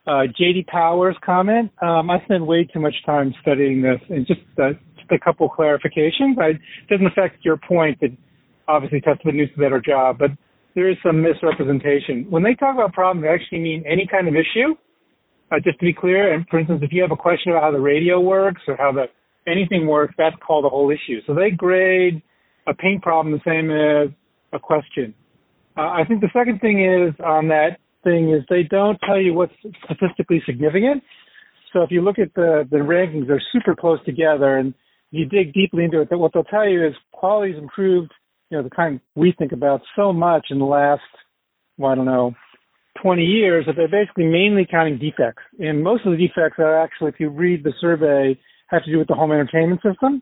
[0.07, 1.71] uh, JD Powers comment.
[1.81, 5.49] Um, I spent way too much time studying this, and just, uh, just a couple
[5.49, 6.37] clarifications.
[6.39, 6.59] I, it
[6.89, 8.11] doesn't affect your point that
[8.67, 10.31] obviously Tesla needs a better job, but
[10.75, 12.25] there is some misrepresentation.
[12.29, 14.75] When they talk about problem, they actually mean any kind of issue.
[15.51, 17.71] Uh, just to be clear, and for instance, if you have a question about how
[17.71, 19.05] the radio works or how the
[19.45, 21.19] anything works, that's called a whole issue.
[21.27, 22.23] So they grade
[22.65, 24.09] a paint problem the same as
[24.51, 25.13] a question.
[25.77, 29.33] Uh, I think the second thing is on that thing is they don't tell you
[29.33, 29.53] what's
[29.83, 31.03] statistically significant.
[31.71, 34.73] So if you look at the, the rankings, they're super close together and
[35.11, 38.11] you dig deeply into it, what they'll tell you is quality's improved,
[38.49, 41.01] you know, the kind we think about so much in the last,
[41.77, 42.33] well, I don't know,
[43.01, 45.43] 20 years that they're basically mainly counting defects.
[45.59, 48.99] And most of the defects are actually, if you read the survey, have to do
[48.99, 50.21] with the home entertainment system.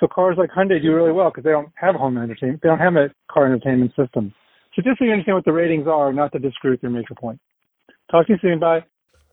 [0.00, 2.60] So cars like Hyundai do really well because they don't have a home entertainment.
[2.62, 4.32] They don't have a car entertainment system.
[4.74, 7.14] So just so you understand what the ratings are, not to disagree with your major
[7.18, 7.40] point.
[8.10, 8.60] Talk to you soon.
[8.60, 8.84] Bye.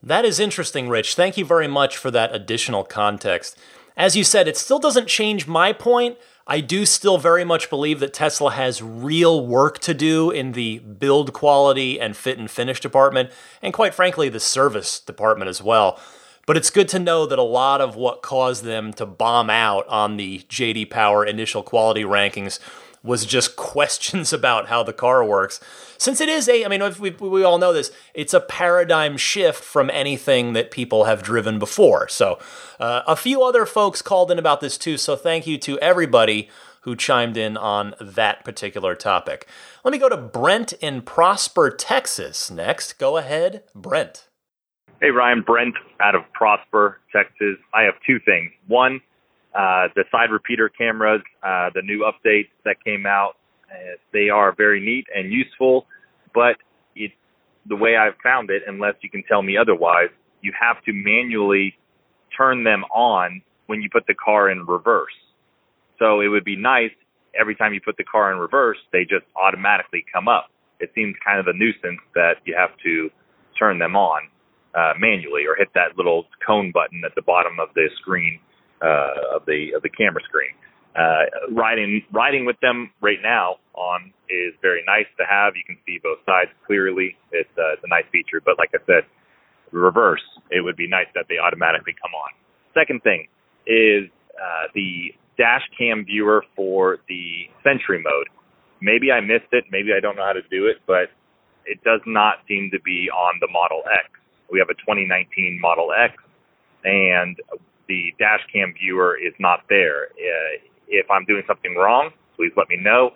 [0.02, 1.16] That is interesting, Rich.
[1.16, 3.58] Thank you very much for that additional context.
[3.98, 6.18] As you said, it still doesn't change my point.
[6.48, 10.78] I do still very much believe that Tesla has real work to do in the
[10.78, 13.32] build quality and fit and finish department,
[13.64, 16.00] and quite frankly, the service department as well.
[16.46, 19.88] But it's good to know that a lot of what caused them to bomb out
[19.88, 22.60] on the JD Power initial quality rankings
[23.06, 25.60] was just questions about how the car works.
[25.98, 29.64] Since it is a, I mean, we, we all know this, it's a paradigm shift
[29.64, 32.10] from anything that people have driven before.
[32.10, 32.40] So
[32.80, 34.98] uh, a few other folks called in about this too.
[34.98, 36.50] So thank you to everybody
[36.82, 39.48] who chimed in on that particular topic.
[39.84, 43.00] Let me go to Brent in Prosper, Texas next.
[43.00, 44.28] Go ahead, Brent.
[45.02, 47.58] Hey, Ryan, Brent out of Prosper, Texas.
[47.74, 48.52] I have two things.
[48.68, 49.02] One,
[49.56, 53.38] uh, the side repeater cameras, uh, the new updates that came out,
[53.72, 55.88] uh, they are very neat and useful,
[56.34, 56.58] but
[56.96, 57.12] it,
[57.68, 60.10] the way I've found it, unless you can tell me otherwise,
[60.42, 61.74] you have to manually
[62.38, 65.16] turn them on when you put the car in reverse.
[66.00, 66.92] So it would be nice
[67.40, 70.50] every time you put the car in reverse, they just automatically come up.
[70.80, 73.10] It seems kind of a nuisance that you have to
[73.58, 74.24] turn them on
[74.76, 78.40] uh, manually or hit that little cone button at the bottom of the screen
[78.82, 80.56] uh, of the of the camera screen.
[80.96, 85.54] Uh, riding riding with them right now on is very nice to have.
[85.56, 87.18] You can see both sides clearly.
[87.32, 88.42] It's, uh, it's a nice feature.
[88.44, 89.04] But like I said,
[89.72, 92.32] reverse, it would be nice that they automatically come on.
[92.74, 93.28] Second thing
[93.68, 94.08] is
[94.40, 98.28] uh, the dash cam viewer for the Sentry mode.
[98.82, 99.66] Maybe I missed it.
[99.72, 101.12] Maybe I don't know how to do it, but
[101.66, 104.08] it does not seem to be on the Model X.
[104.52, 106.14] We have a 2019 Model X,
[106.84, 107.36] and
[107.88, 110.06] the dash cam viewer is not there.
[110.06, 113.12] Uh, if I'm doing something wrong, please let me know.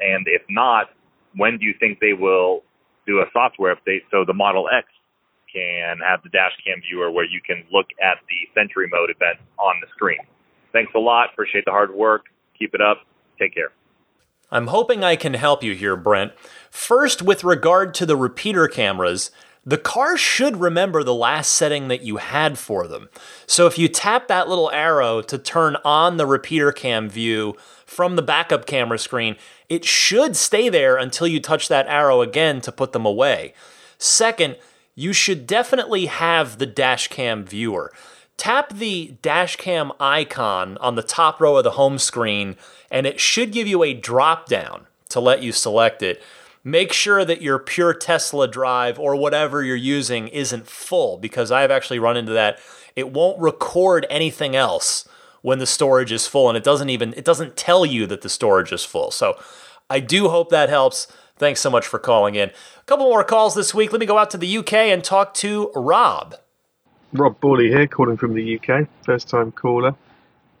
[0.00, 0.90] And if not,
[1.36, 2.62] when do you think they will
[3.06, 4.86] do a software update so the Model X
[5.52, 9.38] can have the dash cam viewer where you can look at the Sentry mode event
[9.58, 10.18] on the screen?
[10.72, 11.30] Thanks a lot.
[11.32, 12.26] Appreciate the hard work.
[12.58, 12.98] Keep it up.
[13.38, 13.72] Take care.
[14.50, 16.32] I'm hoping I can help you here, Brent.
[16.70, 19.30] First, with regard to the repeater cameras,
[19.68, 23.10] the car should remember the last setting that you had for them.
[23.46, 27.54] So if you tap that little arrow to turn on the repeater cam view
[27.84, 29.36] from the backup camera screen,
[29.68, 33.52] it should stay there until you touch that arrow again to put them away.
[33.98, 34.56] Second,
[34.94, 37.92] you should definitely have the dash cam viewer.
[38.38, 42.56] Tap the dash cam icon on the top row of the home screen,
[42.90, 46.22] and it should give you a drop down to let you select it
[46.64, 51.70] make sure that your pure Tesla drive or whatever you're using isn't full because I've
[51.70, 52.58] actually run into that.
[52.96, 55.08] It won't record anything else
[55.42, 58.28] when the storage is full and it doesn't even it doesn't tell you that the
[58.28, 59.10] storage is full.
[59.10, 59.38] So
[59.88, 61.06] I do hope that helps.
[61.36, 62.48] Thanks so much for calling in.
[62.50, 63.92] A couple more calls this week.
[63.92, 66.34] Let me go out to the UK and talk to Rob.
[67.12, 68.88] Rob Borley here, calling from the UK.
[69.04, 69.94] First time caller.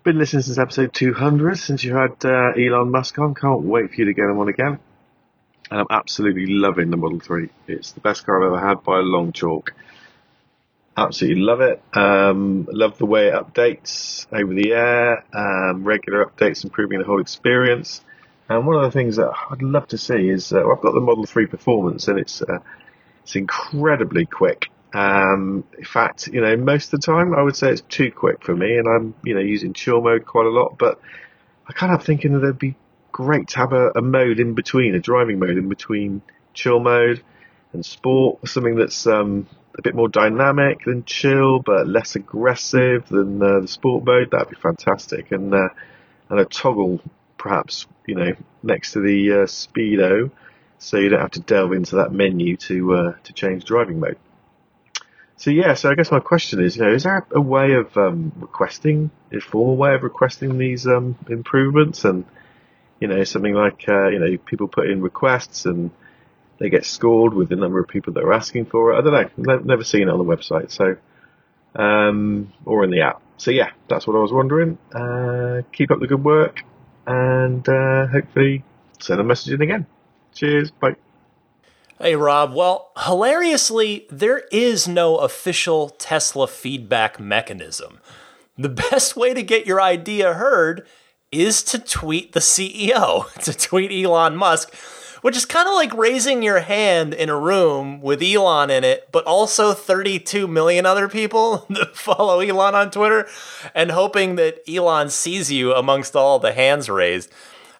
[0.04, 3.34] Been listening since episode 200, since you had uh, Elon Musk on.
[3.34, 4.78] Can't wait for you to get him on again
[5.70, 7.48] and I'm absolutely loving the Model 3.
[7.66, 9.74] It's the best car I've ever had by a long chalk.
[10.96, 11.82] Absolutely love it.
[11.92, 17.20] Um, love the way it updates over the air, um, regular updates, improving the whole
[17.20, 18.02] experience.
[18.48, 21.00] And one of the things that I'd love to see is uh, I've got the
[21.00, 22.58] Model 3 Performance, and it's uh,
[23.22, 24.70] it's incredibly quick.
[24.94, 28.42] Um, in fact, you know, most of the time I would say it's too quick
[28.42, 30.78] for me, and I'm you know using chill mode quite a lot.
[30.78, 30.98] But
[31.68, 32.74] I kind of thinking that there'd be
[33.18, 36.22] great to have a, a mode in between, a driving mode in between
[36.54, 37.20] chill mode
[37.72, 43.42] and sport, something that's um, a bit more dynamic than chill, but less aggressive than
[43.42, 44.30] uh, the sport mode.
[44.30, 45.70] That'd be fantastic, and uh,
[46.28, 47.00] and a toggle
[47.36, 50.30] perhaps you know next to the uh, speedo,
[50.78, 54.18] so you don't have to delve into that menu to uh, to change driving mode.
[55.38, 57.96] So yeah, so I guess my question is, you know, is there a way of
[57.96, 62.24] um, requesting, a formal way of requesting these um, improvements and
[63.00, 65.90] you know, something like, uh, you know, people put in requests and
[66.58, 68.98] they get scored with the number of people that are asking for it.
[68.98, 69.58] I don't know.
[69.58, 70.70] never seen it on the website.
[70.70, 70.96] So,
[71.80, 73.22] um, or in the app.
[73.36, 74.78] So yeah, that's what I was wondering.
[74.92, 76.62] Uh, keep up the good work
[77.06, 78.64] and, uh, hopefully
[78.98, 79.86] send a message in again.
[80.34, 80.70] Cheers.
[80.72, 80.96] Bye.
[82.00, 82.54] Hey, Rob.
[82.54, 87.98] Well, hilariously, there is no official Tesla feedback mechanism.
[88.56, 90.86] The best way to get your idea heard
[91.30, 94.74] is to tweet the CEO, to tweet Elon Musk,
[95.22, 99.08] which is kind of like raising your hand in a room with Elon in it,
[99.10, 103.26] but also 32 million other people that follow Elon on Twitter
[103.74, 107.30] and hoping that Elon sees you amongst all the hands raised.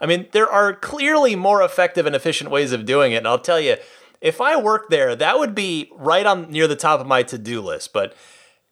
[0.01, 3.39] I mean, there are clearly more effective and efficient ways of doing it, and I'll
[3.39, 3.77] tell you,
[4.21, 7.61] if I worked there, that would be right on near the top of my to-do
[7.61, 7.93] list.
[7.93, 8.15] But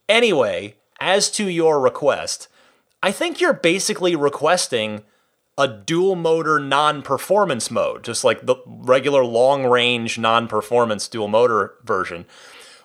[0.09, 2.49] anyway, as to your request,
[3.07, 5.05] I think you're basically requesting
[5.57, 11.29] a dual motor non performance mode, just like the regular long range non performance dual
[11.29, 12.27] motor version,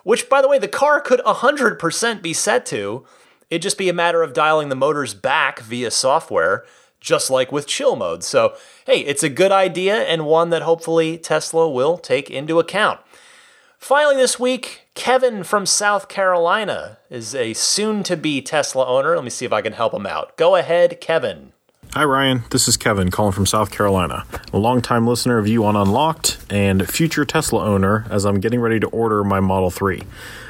[0.04, 3.04] which, by the way, the car could 100% be set to.
[3.50, 6.64] It'd just be a matter of dialing the motors back via software,
[7.00, 8.22] just like with chill mode.
[8.22, 8.54] So,
[8.86, 13.00] hey, it's a good idea and one that hopefully Tesla will take into account.
[13.76, 19.14] Finally, this week, Kevin from South Carolina is a soon to be Tesla owner.
[19.14, 20.36] Let me see if I can help him out.
[20.36, 21.52] Go ahead, Kevin.
[21.94, 22.44] Hi, Ryan.
[22.50, 26.88] This is Kevin calling from South Carolina, a longtime listener of you on Unlocked and
[26.88, 30.02] future Tesla owner as I'm getting ready to order my Model 3.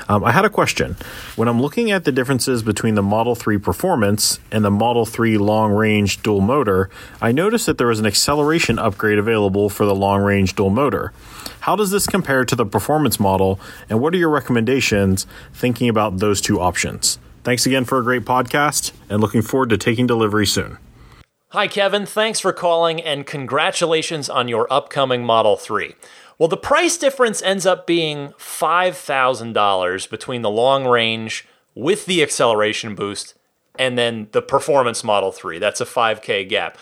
[0.08, 0.96] Um, I had a question.
[1.36, 5.38] When I'm looking at the differences between the Model 3 performance and the Model 3
[5.38, 6.90] long range dual motor,
[7.20, 11.12] I noticed that there was an acceleration upgrade available for the long range dual motor.
[11.60, 16.18] How does this compare to the performance model, and what are your recommendations thinking about
[16.18, 17.18] those two options?
[17.44, 20.78] Thanks again for a great podcast, and looking forward to taking delivery soon.
[21.52, 22.06] Hi, Kevin.
[22.06, 25.94] Thanks for calling and congratulations on your upcoming Model 3.
[26.38, 32.94] Well, the price difference ends up being $5,000 between the long range with the acceleration
[32.94, 33.34] boost
[33.78, 35.58] and then the performance Model 3.
[35.58, 36.76] That's a 5K gap.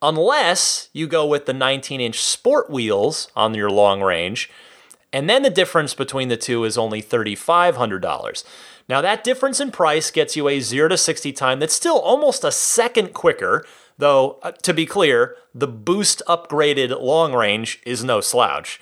[0.00, 4.50] Unless you go with the 19 inch sport wheels on your long range,
[5.12, 8.44] and then the difference between the two is only $3,500.
[8.88, 12.42] Now, that difference in price gets you a 0 to 60 time that's still almost
[12.42, 13.64] a second quicker
[13.98, 18.80] Though, uh, to be clear, the boost upgraded long range is no slouch.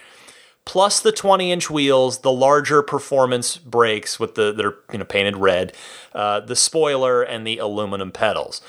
[0.65, 5.05] Plus the 20 inch wheels, the larger performance brakes with the that are you know
[5.05, 5.73] painted red,
[6.15, 8.61] uh, the spoiler, and the aluminum pedals.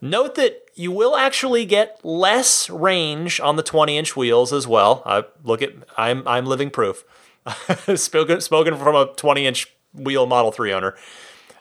[0.00, 5.02] Note that you will actually get less range on the 20 inch wheels as well.
[5.04, 7.04] I look at I'm I'm living proof.
[7.96, 10.94] spoken spoken from a 20 inch wheel Model 3 owner.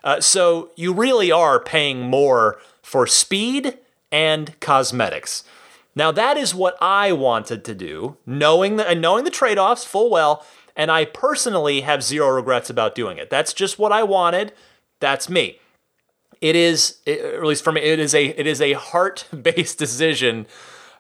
[0.04, 3.78] Uh, so you really are paying more for speed
[4.12, 5.44] and cosmetics.
[5.96, 10.10] Now that is what I wanted to do, knowing the, and knowing the trade-offs full
[10.12, 10.46] well,
[10.76, 13.32] and I personally have zero regrets about doing it.
[13.32, 14.54] That's just what I wanted.
[15.00, 15.60] That's me.
[16.40, 20.46] It is, at least for me, it is a it is a heart-based decision,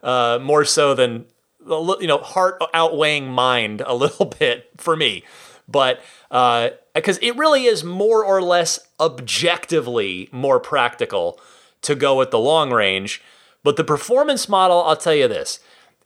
[0.01, 1.25] uh, more so than
[1.67, 5.23] you know heart outweighing mind a little bit for me,
[5.67, 11.39] but because uh, it really is more or less objectively more practical
[11.81, 13.21] to go with the long range.
[13.63, 15.59] But the performance model, I'll tell you this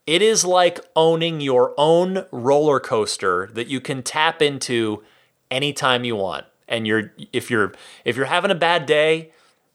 [0.07, 5.03] it is like owning your own roller coaster that you can tap into
[5.49, 6.45] anytime you want.
[6.67, 7.73] And you're if you're
[8.05, 9.31] if you're having a bad day,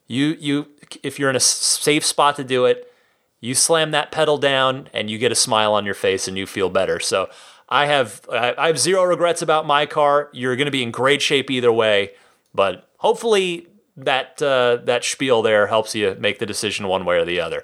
[0.07, 0.67] you you
[1.03, 2.91] if you're in a safe spot to do it,
[3.39, 6.45] you slam that pedal down and you get a smile on your face and you
[6.45, 6.99] feel better.
[6.99, 7.29] So
[7.69, 10.29] I have I have zero regrets about my car.
[10.33, 12.11] You're going to be in great shape either way,
[12.53, 13.66] but hopefully
[13.97, 17.63] that uh, that spiel there helps you make the decision one way or the other.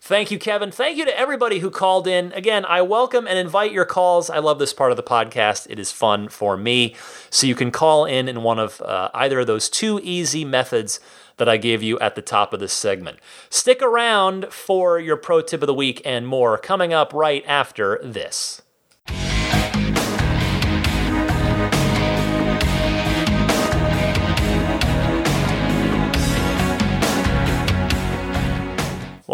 [0.00, 0.70] Thank you, Kevin.
[0.70, 2.30] Thank you to everybody who called in.
[2.32, 4.28] Again, I welcome and invite your calls.
[4.28, 5.66] I love this part of the podcast.
[5.70, 6.94] It is fun for me.
[7.30, 11.00] So you can call in in one of uh, either of those two easy methods
[11.38, 13.18] that I gave you at the top of this segment.
[13.48, 17.98] Stick around for your pro tip of the week and more coming up right after
[18.02, 18.60] this.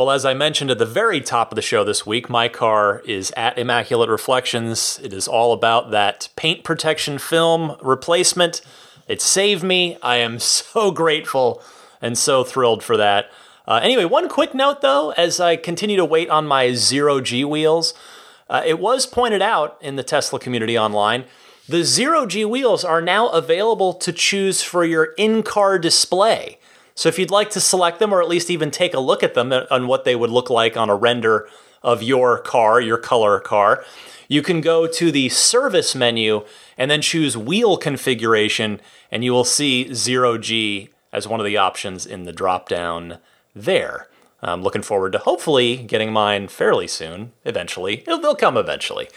[0.00, 3.02] Well, as I mentioned at the very top of the show this week, my car
[3.04, 4.98] is at Immaculate Reflections.
[5.02, 8.62] It is all about that paint protection film replacement.
[9.08, 9.98] It saved me.
[10.02, 11.62] I am so grateful
[12.00, 13.30] and so thrilled for that.
[13.68, 17.44] Uh, anyway, one quick note though, as I continue to wait on my zero G
[17.44, 17.92] wheels,
[18.48, 21.26] uh, it was pointed out in the Tesla community online
[21.68, 26.58] the zero G wheels are now available to choose for your in car display.
[27.00, 29.32] So if you'd like to select them or at least even take a look at
[29.32, 31.48] them uh, on what they would look like on a render
[31.82, 33.82] of your car, your color car,
[34.28, 36.44] you can go to the service menu
[36.76, 42.04] and then choose wheel configuration and you will see 0G as one of the options
[42.04, 43.16] in the drop down
[43.56, 44.08] there.
[44.42, 47.32] I'm looking forward to hopefully getting mine fairly soon.
[47.46, 49.08] Eventually, It'll, they'll come eventually.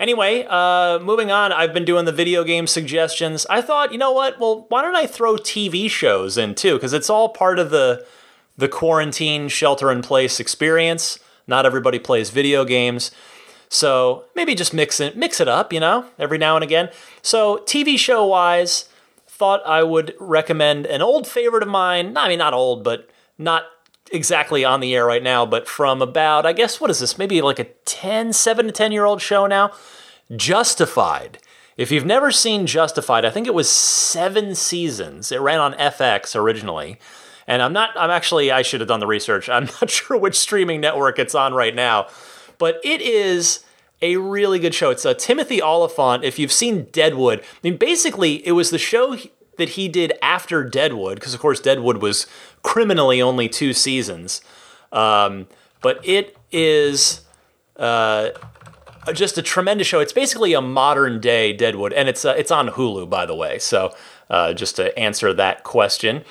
[0.00, 3.46] Anyway, uh, moving on, I've been doing the video game suggestions.
[3.50, 4.40] I thought, you know what?
[4.40, 6.76] Well, why don't I throw TV shows in too?
[6.76, 8.04] Because it's all part of the
[8.56, 11.18] the quarantine shelter in place experience.
[11.46, 13.10] Not everybody plays video games.
[13.68, 16.88] So maybe just mix it mix it up, you know, every now and again.
[17.20, 18.88] So TV show wise,
[19.26, 22.16] thought I would recommend an old favorite of mine.
[22.16, 23.64] I mean, not old, but not
[24.10, 27.18] exactly on the air right now, but from about, I guess, what is this?
[27.18, 29.72] Maybe like a 10, 7 to 10 year old show now.
[30.34, 31.38] Justified.
[31.76, 35.32] If you've never seen Justified, I think it was seven seasons.
[35.32, 36.98] It ran on FX originally.
[37.46, 39.48] And I'm not, I'm actually, I should have done the research.
[39.48, 42.08] I'm not sure which streaming network it's on right now,
[42.58, 43.64] but it is
[44.02, 44.90] a really good show.
[44.90, 46.24] It's a Timothy Olyphant.
[46.24, 49.16] If you've seen Deadwood, I mean, basically, it was the show
[49.60, 52.26] that he did after Deadwood, because of course, Deadwood was
[52.62, 54.40] criminally only two seasons.
[54.90, 55.46] Um,
[55.80, 57.20] but it is
[57.76, 58.30] uh,
[59.12, 60.00] just a tremendous show.
[60.00, 63.58] It's basically a modern day Deadwood, and it's uh, it's on Hulu, by the way.
[63.58, 63.94] So
[64.28, 66.24] uh, just to answer that question,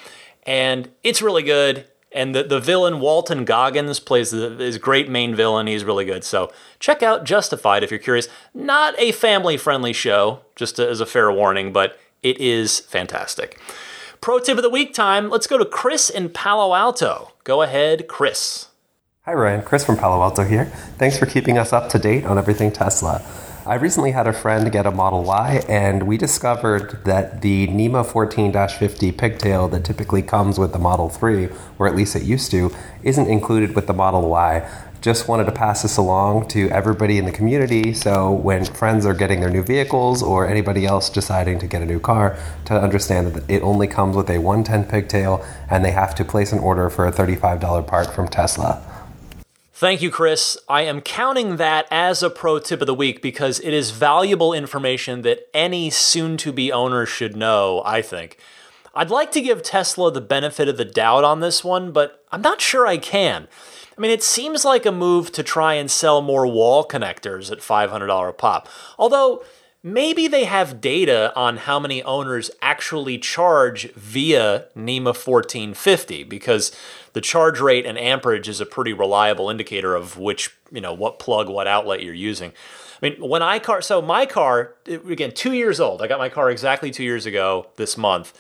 [0.44, 1.86] and it's really good.
[2.12, 5.68] And the, the villain Walton Goggins plays the, his great main villain.
[5.68, 6.24] He's really good.
[6.24, 8.28] So check out Justified if you're curious.
[8.52, 13.60] Not a family friendly show, just as a fair warning, but it is fantastic.
[14.22, 15.30] Pro tip of the week time.
[15.30, 17.32] Let's go to Chris in Palo Alto.
[17.44, 18.68] Go ahead, Chris.
[19.22, 19.62] Hi, Ryan.
[19.62, 20.66] Chris from Palo Alto here.
[20.98, 23.24] Thanks for keeping us up to date on everything Tesla.
[23.66, 28.04] I recently had a friend get a Model Y, and we discovered that the NEMA
[28.04, 32.50] 14 50 pigtail that typically comes with the Model 3, or at least it used
[32.52, 34.68] to, isn't included with the Model Y.
[35.02, 39.14] Just wanted to pass this along to everybody in the community so when friends are
[39.14, 43.32] getting their new vehicles or anybody else deciding to get a new car, to understand
[43.34, 46.90] that it only comes with a 110 pigtail and they have to place an order
[46.90, 48.84] for a $35 part from Tesla.
[49.72, 50.58] Thank you, Chris.
[50.68, 54.52] I am counting that as a pro tip of the week because it is valuable
[54.52, 58.38] information that any soon to be owner should know, I think.
[58.94, 62.42] I'd like to give Tesla the benefit of the doubt on this one, but I'm
[62.42, 63.48] not sure I can.
[64.00, 67.58] I mean, it seems like a move to try and sell more wall connectors at
[67.58, 68.70] $500 a pop.
[68.98, 69.44] Although,
[69.84, 76.72] maybe they have data on how many owners actually charge via NEMA 1450 because
[77.12, 81.20] the charge rate and amperage is a pretty reliable indicator of which, you know, what
[81.20, 82.54] plug, what outlet you're using.
[83.04, 86.02] I mean, when I car, so my car, again, two years old.
[86.02, 88.32] I got my car exactly two years ago this month.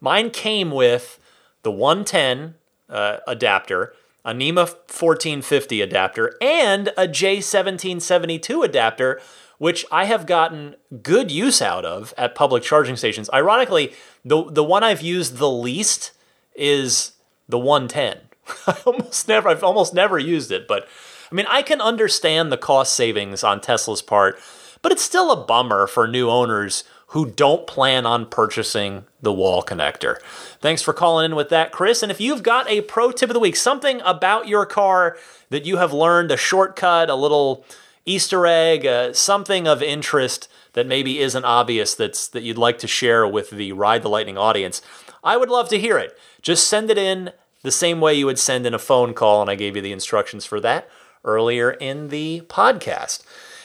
[0.00, 1.20] Mine came with
[1.62, 2.56] the 110
[2.88, 3.94] uh, adapter,
[4.24, 9.20] a NEMA 1450 adapter, and a J1772 adapter,
[9.58, 13.28] which I have gotten good use out of at public charging stations.
[13.32, 13.92] Ironically,
[14.24, 16.12] the the one I've used the least
[16.54, 17.12] is
[17.48, 18.18] the 110.
[18.66, 20.88] I almost never I've almost never used it, but
[21.30, 24.38] I mean, I can understand the cost savings on Tesla's part,
[24.82, 29.62] but it's still a bummer for new owners who don't plan on purchasing the wall
[29.62, 30.20] connector.
[30.60, 32.02] Thanks for calling in with that, Chris.
[32.02, 35.16] And if you've got a pro tip of the week, something about your car
[35.50, 37.64] that you have learned, a shortcut, a little
[38.06, 42.86] Easter egg, uh, something of interest that maybe isn't obvious that's that you'd like to
[42.86, 44.82] share with the Ride the Lightning audience,
[45.22, 46.18] I would love to hear it.
[46.42, 47.32] Just send it in
[47.62, 49.92] the same way you would send in a phone call, and I gave you the
[49.92, 50.88] instructions for that
[51.24, 53.22] earlier in the podcast.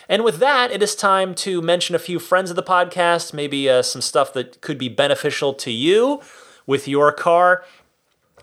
[0.10, 3.70] And with that, it is time to mention a few friends of the podcast, maybe
[3.70, 6.20] uh, some stuff that could be beneficial to you
[6.66, 7.64] with your car.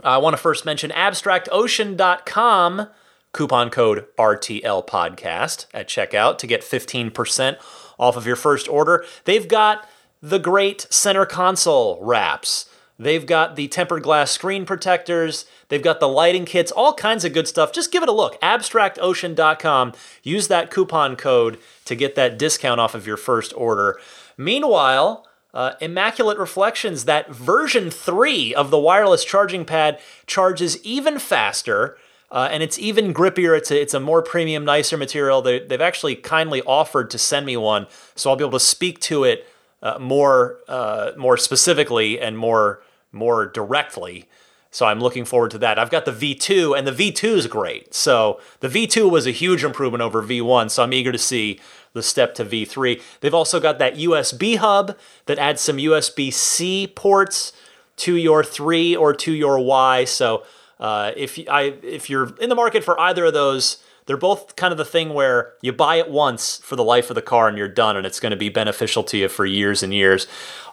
[0.04, 2.88] I want to first mention abstractocean.com,
[3.32, 7.56] coupon code RTL podcast at checkout to get 15%
[7.98, 9.04] off of your first order.
[9.24, 9.88] They've got
[10.22, 12.70] the great center console wraps.
[12.98, 15.44] They've got the tempered glass screen protectors.
[15.68, 17.72] They've got the lighting kits, all kinds of good stuff.
[17.72, 18.40] Just give it a look.
[18.40, 19.92] AbstractOcean.com.
[20.22, 24.00] Use that coupon code to get that discount off of your first order.
[24.38, 31.98] Meanwhile, uh, Immaculate Reflections, that version 3 of the wireless charging pad, charges even faster.
[32.30, 33.56] Uh, and it's even grippier.
[33.56, 35.42] It's a, it's a more premium, nicer material.
[35.42, 39.00] They, they've actually kindly offered to send me one, so I'll be able to speak
[39.02, 39.46] to it
[39.82, 42.82] uh, more uh, more specifically and more
[43.16, 44.28] more directly.
[44.70, 45.78] So I'm looking forward to that.
[45.78, 47.94] I've got the V2, and the V2 is great.
[47.94, 50.70] So the V2 was a huge improvement over V1.
[50.70, 51.58] So I'm eager to see
[51.94, 53.00] the step to V3.
[53.20, 57.52] They've also got that USB hub that adds some USB C ports
[57.96, 60.04] to your 3 or to your Y.
[60.04, 60.44] So
[60.78, 64.72] uh, if I if you're in the market for either of those, they're both kind
[64.72, 67.58] of the thing where you buy it once for the life of the car and
[67.58, 70.26] you're done, and it's going to be beneficial to you for years and years.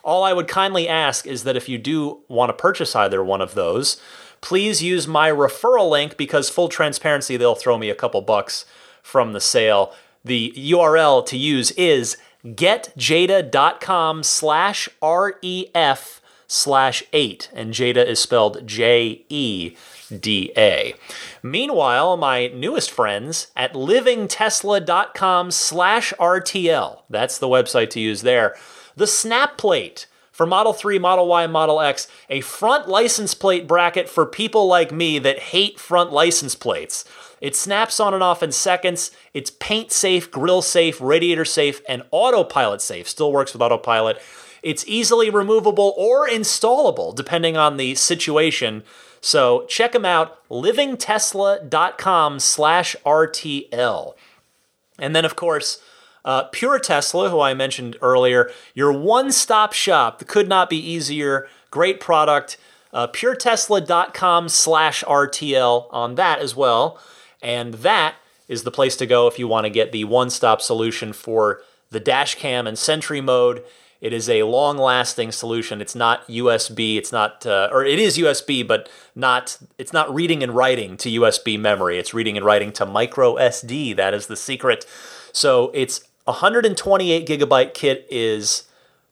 [0.04, 3.42] All I would kindly ask is that if you do want to purchase either one
[3.42, 4.00] of those,
[4.42, 8.66] please use my referral link because full transparency, they'll throw me a couple bucks
[9.02, 9.94] from the sale.
[10.24, 16.22] The URL to use is getjeda.com slash REF
[16.54, 17.49] slash 8.
[17.54, 19.76] And Jeda is spelled J E
[20.20, 20.93] D A.
[21.41, 27.01] Meanwhile, my newest friends at livingtesla.com slash RTL.
[27.10, 28.56] That's the website to use there.
[28.95, 34.10] The snap plate for Model 3, Model Y, Model X, a front license plate bracket
[34.10, 37.06] for people like me that hate front license plates.
[37.41, 39.12] It snaps on and off in seconds.
[39.34, 43.08] It's paint safe, grill safe, radiator safe, and autopilot safe.
[43.08, 44.22] Still works with autopilot.
[44.64, 48.84] It's easily removable or installable depending on the situation.
[49.22, 54.14] So check them out, livingtesla.com slash RTL.
[54.99, 55.82] And then, of course,
[56.26, 60.26] uh, Pure Tesla, who I mentioned earlier, your one stop shop.
[60.28, 61.47] Could not be easier.
[61.72, 62.57] Great product.
[62.93, 66.99] Uh, puretesla.com slash RTL on that as well.
[67.41, 68.16] And that
[68.47, 71.61] is the place to go if you want to get the one stop solution for
[71.89, 73.64] the dash cam and Sentry mode.
[74.04, 75.80] It is a long lasting solution.
[75.80, 76.97] It's not USB.
[76.97, 79.58] It's not, uh, or it is USB, but not.
[79.78, 81.97] It's not reading and writing to USB memory.
[81.97, 83.95] It's reading and writing to micro SD.
[83.95, 84.86] That is the secret.
[85.32, 88.64] So it's 128 gigabyte kit is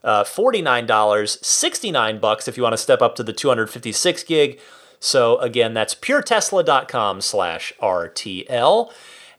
[0.03, 4.59] uh, $49, 69 bucks if you want to step up to the 256 gig.
[4.99, 8.91] So again, that's puretesla.com slash RTL.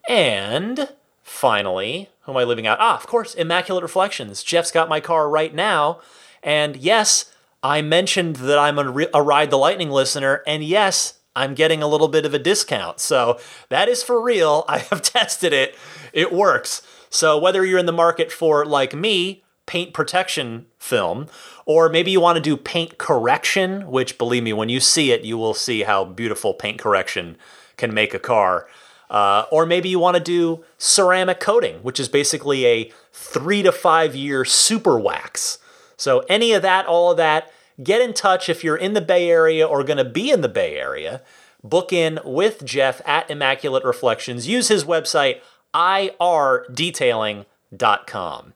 [0.08, 0.88] And
[1.22, 2.78] finally, who am I leaving out?
[2.80, 4.42] Ah, of course, Immaculate Reflections.
[4.42, 6.00] Jeff's got my car right now.
[6.42, 10.42] And yes, I mentioned that I'm a, a Ride the Lightning listener.
[10.46, 13.00] And yes, I'm getting a little bit of a discount.
[13.00, 14.64] So that is for real.
[14.68, 15.76] I have tested it,
[16.12, 16.82] it works.
[17.10, 21.26] So whether you're in the market for, like me, paint protection film,
[21.66, 25.22] or maybe you want to do paint correction, which believe me, when you see it,
[25.22, 27.36] you will see how beautiful paint correction
[27.76, 28.66] can make a car.
[29.12, 33.70] Uh, or maybe you want to do ceramic coating, which is basically a three to
[33.70, 35.58] five year super wax.
[35.98, 37.52] So, any of that, all of that,
[37.82, 40.48] get in touch if you're in the Bay Area or going to be in the
[40.48, 41.20] Bay Area.
[41.62, 44.48] Book in with Jeff at Immaculate Reflections.
[44.48, 45.42] Use his website,
[45.74, 48.52] irdetailing.com.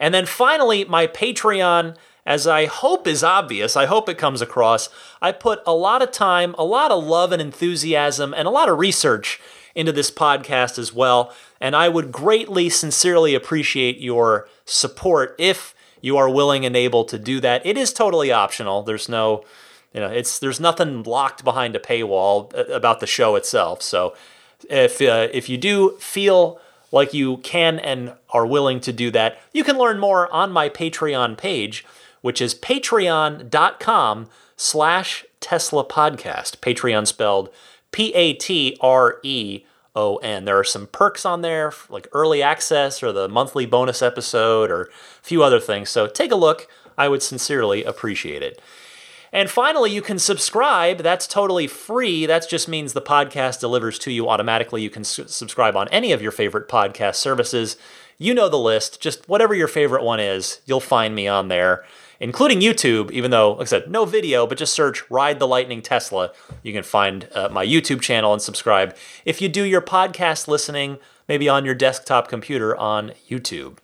[0.00, 1.96] And then finally, my Patreon,
[2.26, 4.88] as I hope is obvious, I hope it comes across,
[5.22, 8.68] I put a lot of time, a lot of love and enthusiasm, and a lot
[8.68, 9.40] of research
[9.74, 11.32] into this podcast as well.
[11.60, 17.18] And I would greatly, sincerely appreciate your support if you are willing and able to
[17.18, 17.64] do that.
[17.64, 18.82] It is totally optional.
[18.82, 19.44] There's no,
[19.94, 23.82] you know, it's there's nothing locked behind a paywall uh, about the show itself.
[23.82, 24.14] So
[24.68, 26.60] if uh, if you do feel
[26.90, 30.68] like you can and are willing to do that, you can learn more on my
[30.68, 31.86] Patreon page,
[32.20, 36.58] which is patreon.com slash Tesla Podcast.
[36.58, 37.48] Patreon spelled
[37.92, 39.64] P A T R E
[39.94, 40.44] O N.
[40.44, 44.82] There are some perks on there, like early access or the monthly bonus episode or
[44.84, 44.88] a
[45.22, 45.90] few other things.
[45.90, 46.66] So take a look.
[46.98, 48.60] I would sincerely appreciate it.
[49.34, 50.98] And finally, you can subscribe.
[50.98, 52.26] That's totally free.
[52.26, 54.82] That just means the podcast delivers to you automatically.
[54.82, 57.78] You can su- subscribe on any of your favorite podcast services.
[58.18, 59.00] You know the list.
[59.00, 61.82] Just whatever your favorite one is, you'll find me on there,
[62.22, 65.82] including YouTube, even though, like I said, no video, but just search Ride the Lightning
[65.82, 66.30] Tesla.
[66.62, 68.96] You can find uh, my YouTube channel and subscribe.
[69.24, 73.78] If you do your podcast listening, maybe on your desktop computer on YouTube.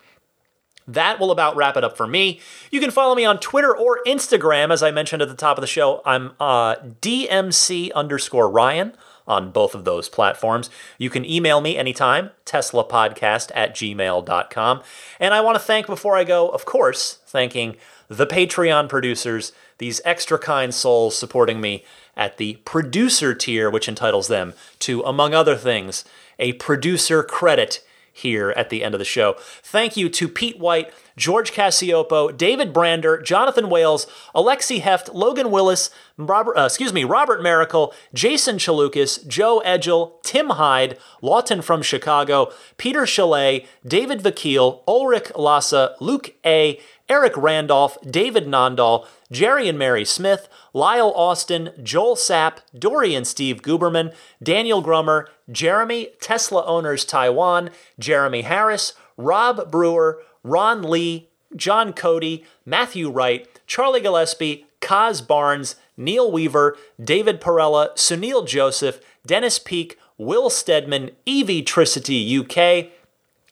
[0.86, 2.40] That will about wrap it up for me.
[2.70, 4.72] You can follow me on Twitter or Instagram.
[4.72, 8.94] As I mentioned at the top of the show, I'm uh, DMC underscore Ryan
[9.26, 10.70] on both of those platforms.
[10.96, 14.82] You can email me anytime, teslapodcast at gmail.com.
[15.20, 17.76] And I want to thank, before I go, of course, thanking
[18.08, 21.84] the Patreon producers, these extra kind souls supporting me
[22.16, 26.04] at the producer tier, which entitles them to, among other things,
[26.38, 29.36] a producer credit here at the end of the show.
[29.62, 35.90] Thank you to Pete White, George Cassiopo, David Brander, Jonathan Wales, Alexi Heft, Logan Willis,
[36.16, 42.52] Robert, uh, excuse me, Robert Miracle, Jason Chalukas, Joe Edgel, Tim Hyde, Lawton from Chicago,
[42.76, 50.04] Peter Chalet, David Vakil, Ulrich Lassa, Luke A., Eric Randolph, David Nondahl, Jerry and Mary
[50.04, 57.70] Smith, Lyle Austin, Joel Sapp, Dory and Steve Guberman, Daniel Grummer, Jeremy, Tesla Owners Taiwan,
[57.98, 66.30] Jeremy Harris, Rob Brewer, Ron Lee, John Cody, Matthew Wright, Charlie Gillespie, Kaz Barnes, Neil
[66.30, 72.92] Weaver, David Perella, Sunil Joseph, Dennis Peak, Will Stedman, Evie Tricity UK,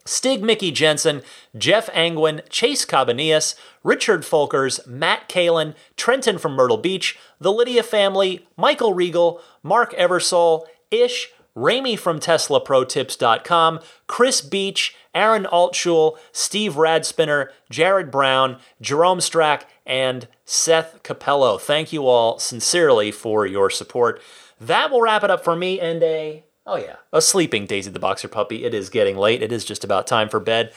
[0.05, 1.23] Stig Mickey Jensen,
[1.57, 8.47] Jeff Angwin, Chase Cabanillas, Richard Folkers, Matt Kalin, Trenton from Myrtle Beach, the Lydia family,
[8.57, 18.11] Michael Regal, Mark Eversole, Ish, Ramy from TeslaProTips.com, Chris Beach, Aaron Altschul, Steve Radspinner, Jared
[18.11, 21.59] Brown, Jerome Strack, and Seth Capello.
[21.59, 24.21] Thank you all sincerely for your support.
[24.61, 26.97] That will wrap it up for me and a Oh, yeah.
[27.13, 28.65] A sleeping Daisy the Boxer puppy.
[28.65, 29.41] It is getting late.
[29.41, 30.73] It is just about time for bed.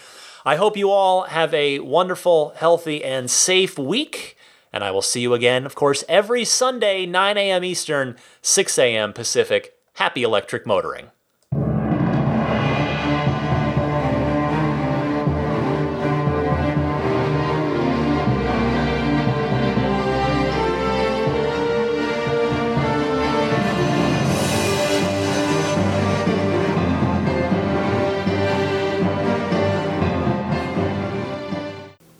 [0.45, 4.37] I hope you all have a wonderful, healthy, and safe week.
[4.71, 7.63] And I will see you again, of course, every Sunday, 9 a.m.
[7.63, 9.13] Eastern, 6 a.m.
[9.13, 9.78] Pacific.
[9.99, 11.11] Happy electric motoring.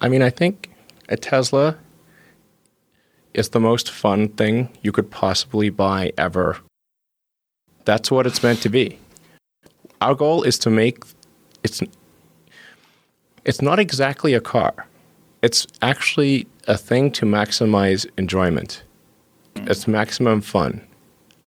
[0.01, 0.69] I mean, I think
[1.07, 1.77] a Tesla
[3.33, 6.57] is the most fun thing you could possibly buy ever.
[7.89, 8.99] That's what it's meant to be.
[9.99, 11.03] Our goal is to make
[11.63, 11.81] it's
[13.45, 14.85] it's not exactly a car.
[15.41, 18.83] It's actually a thing to maximize enjoyment.
[19.55, 20.85] It's maximum fun.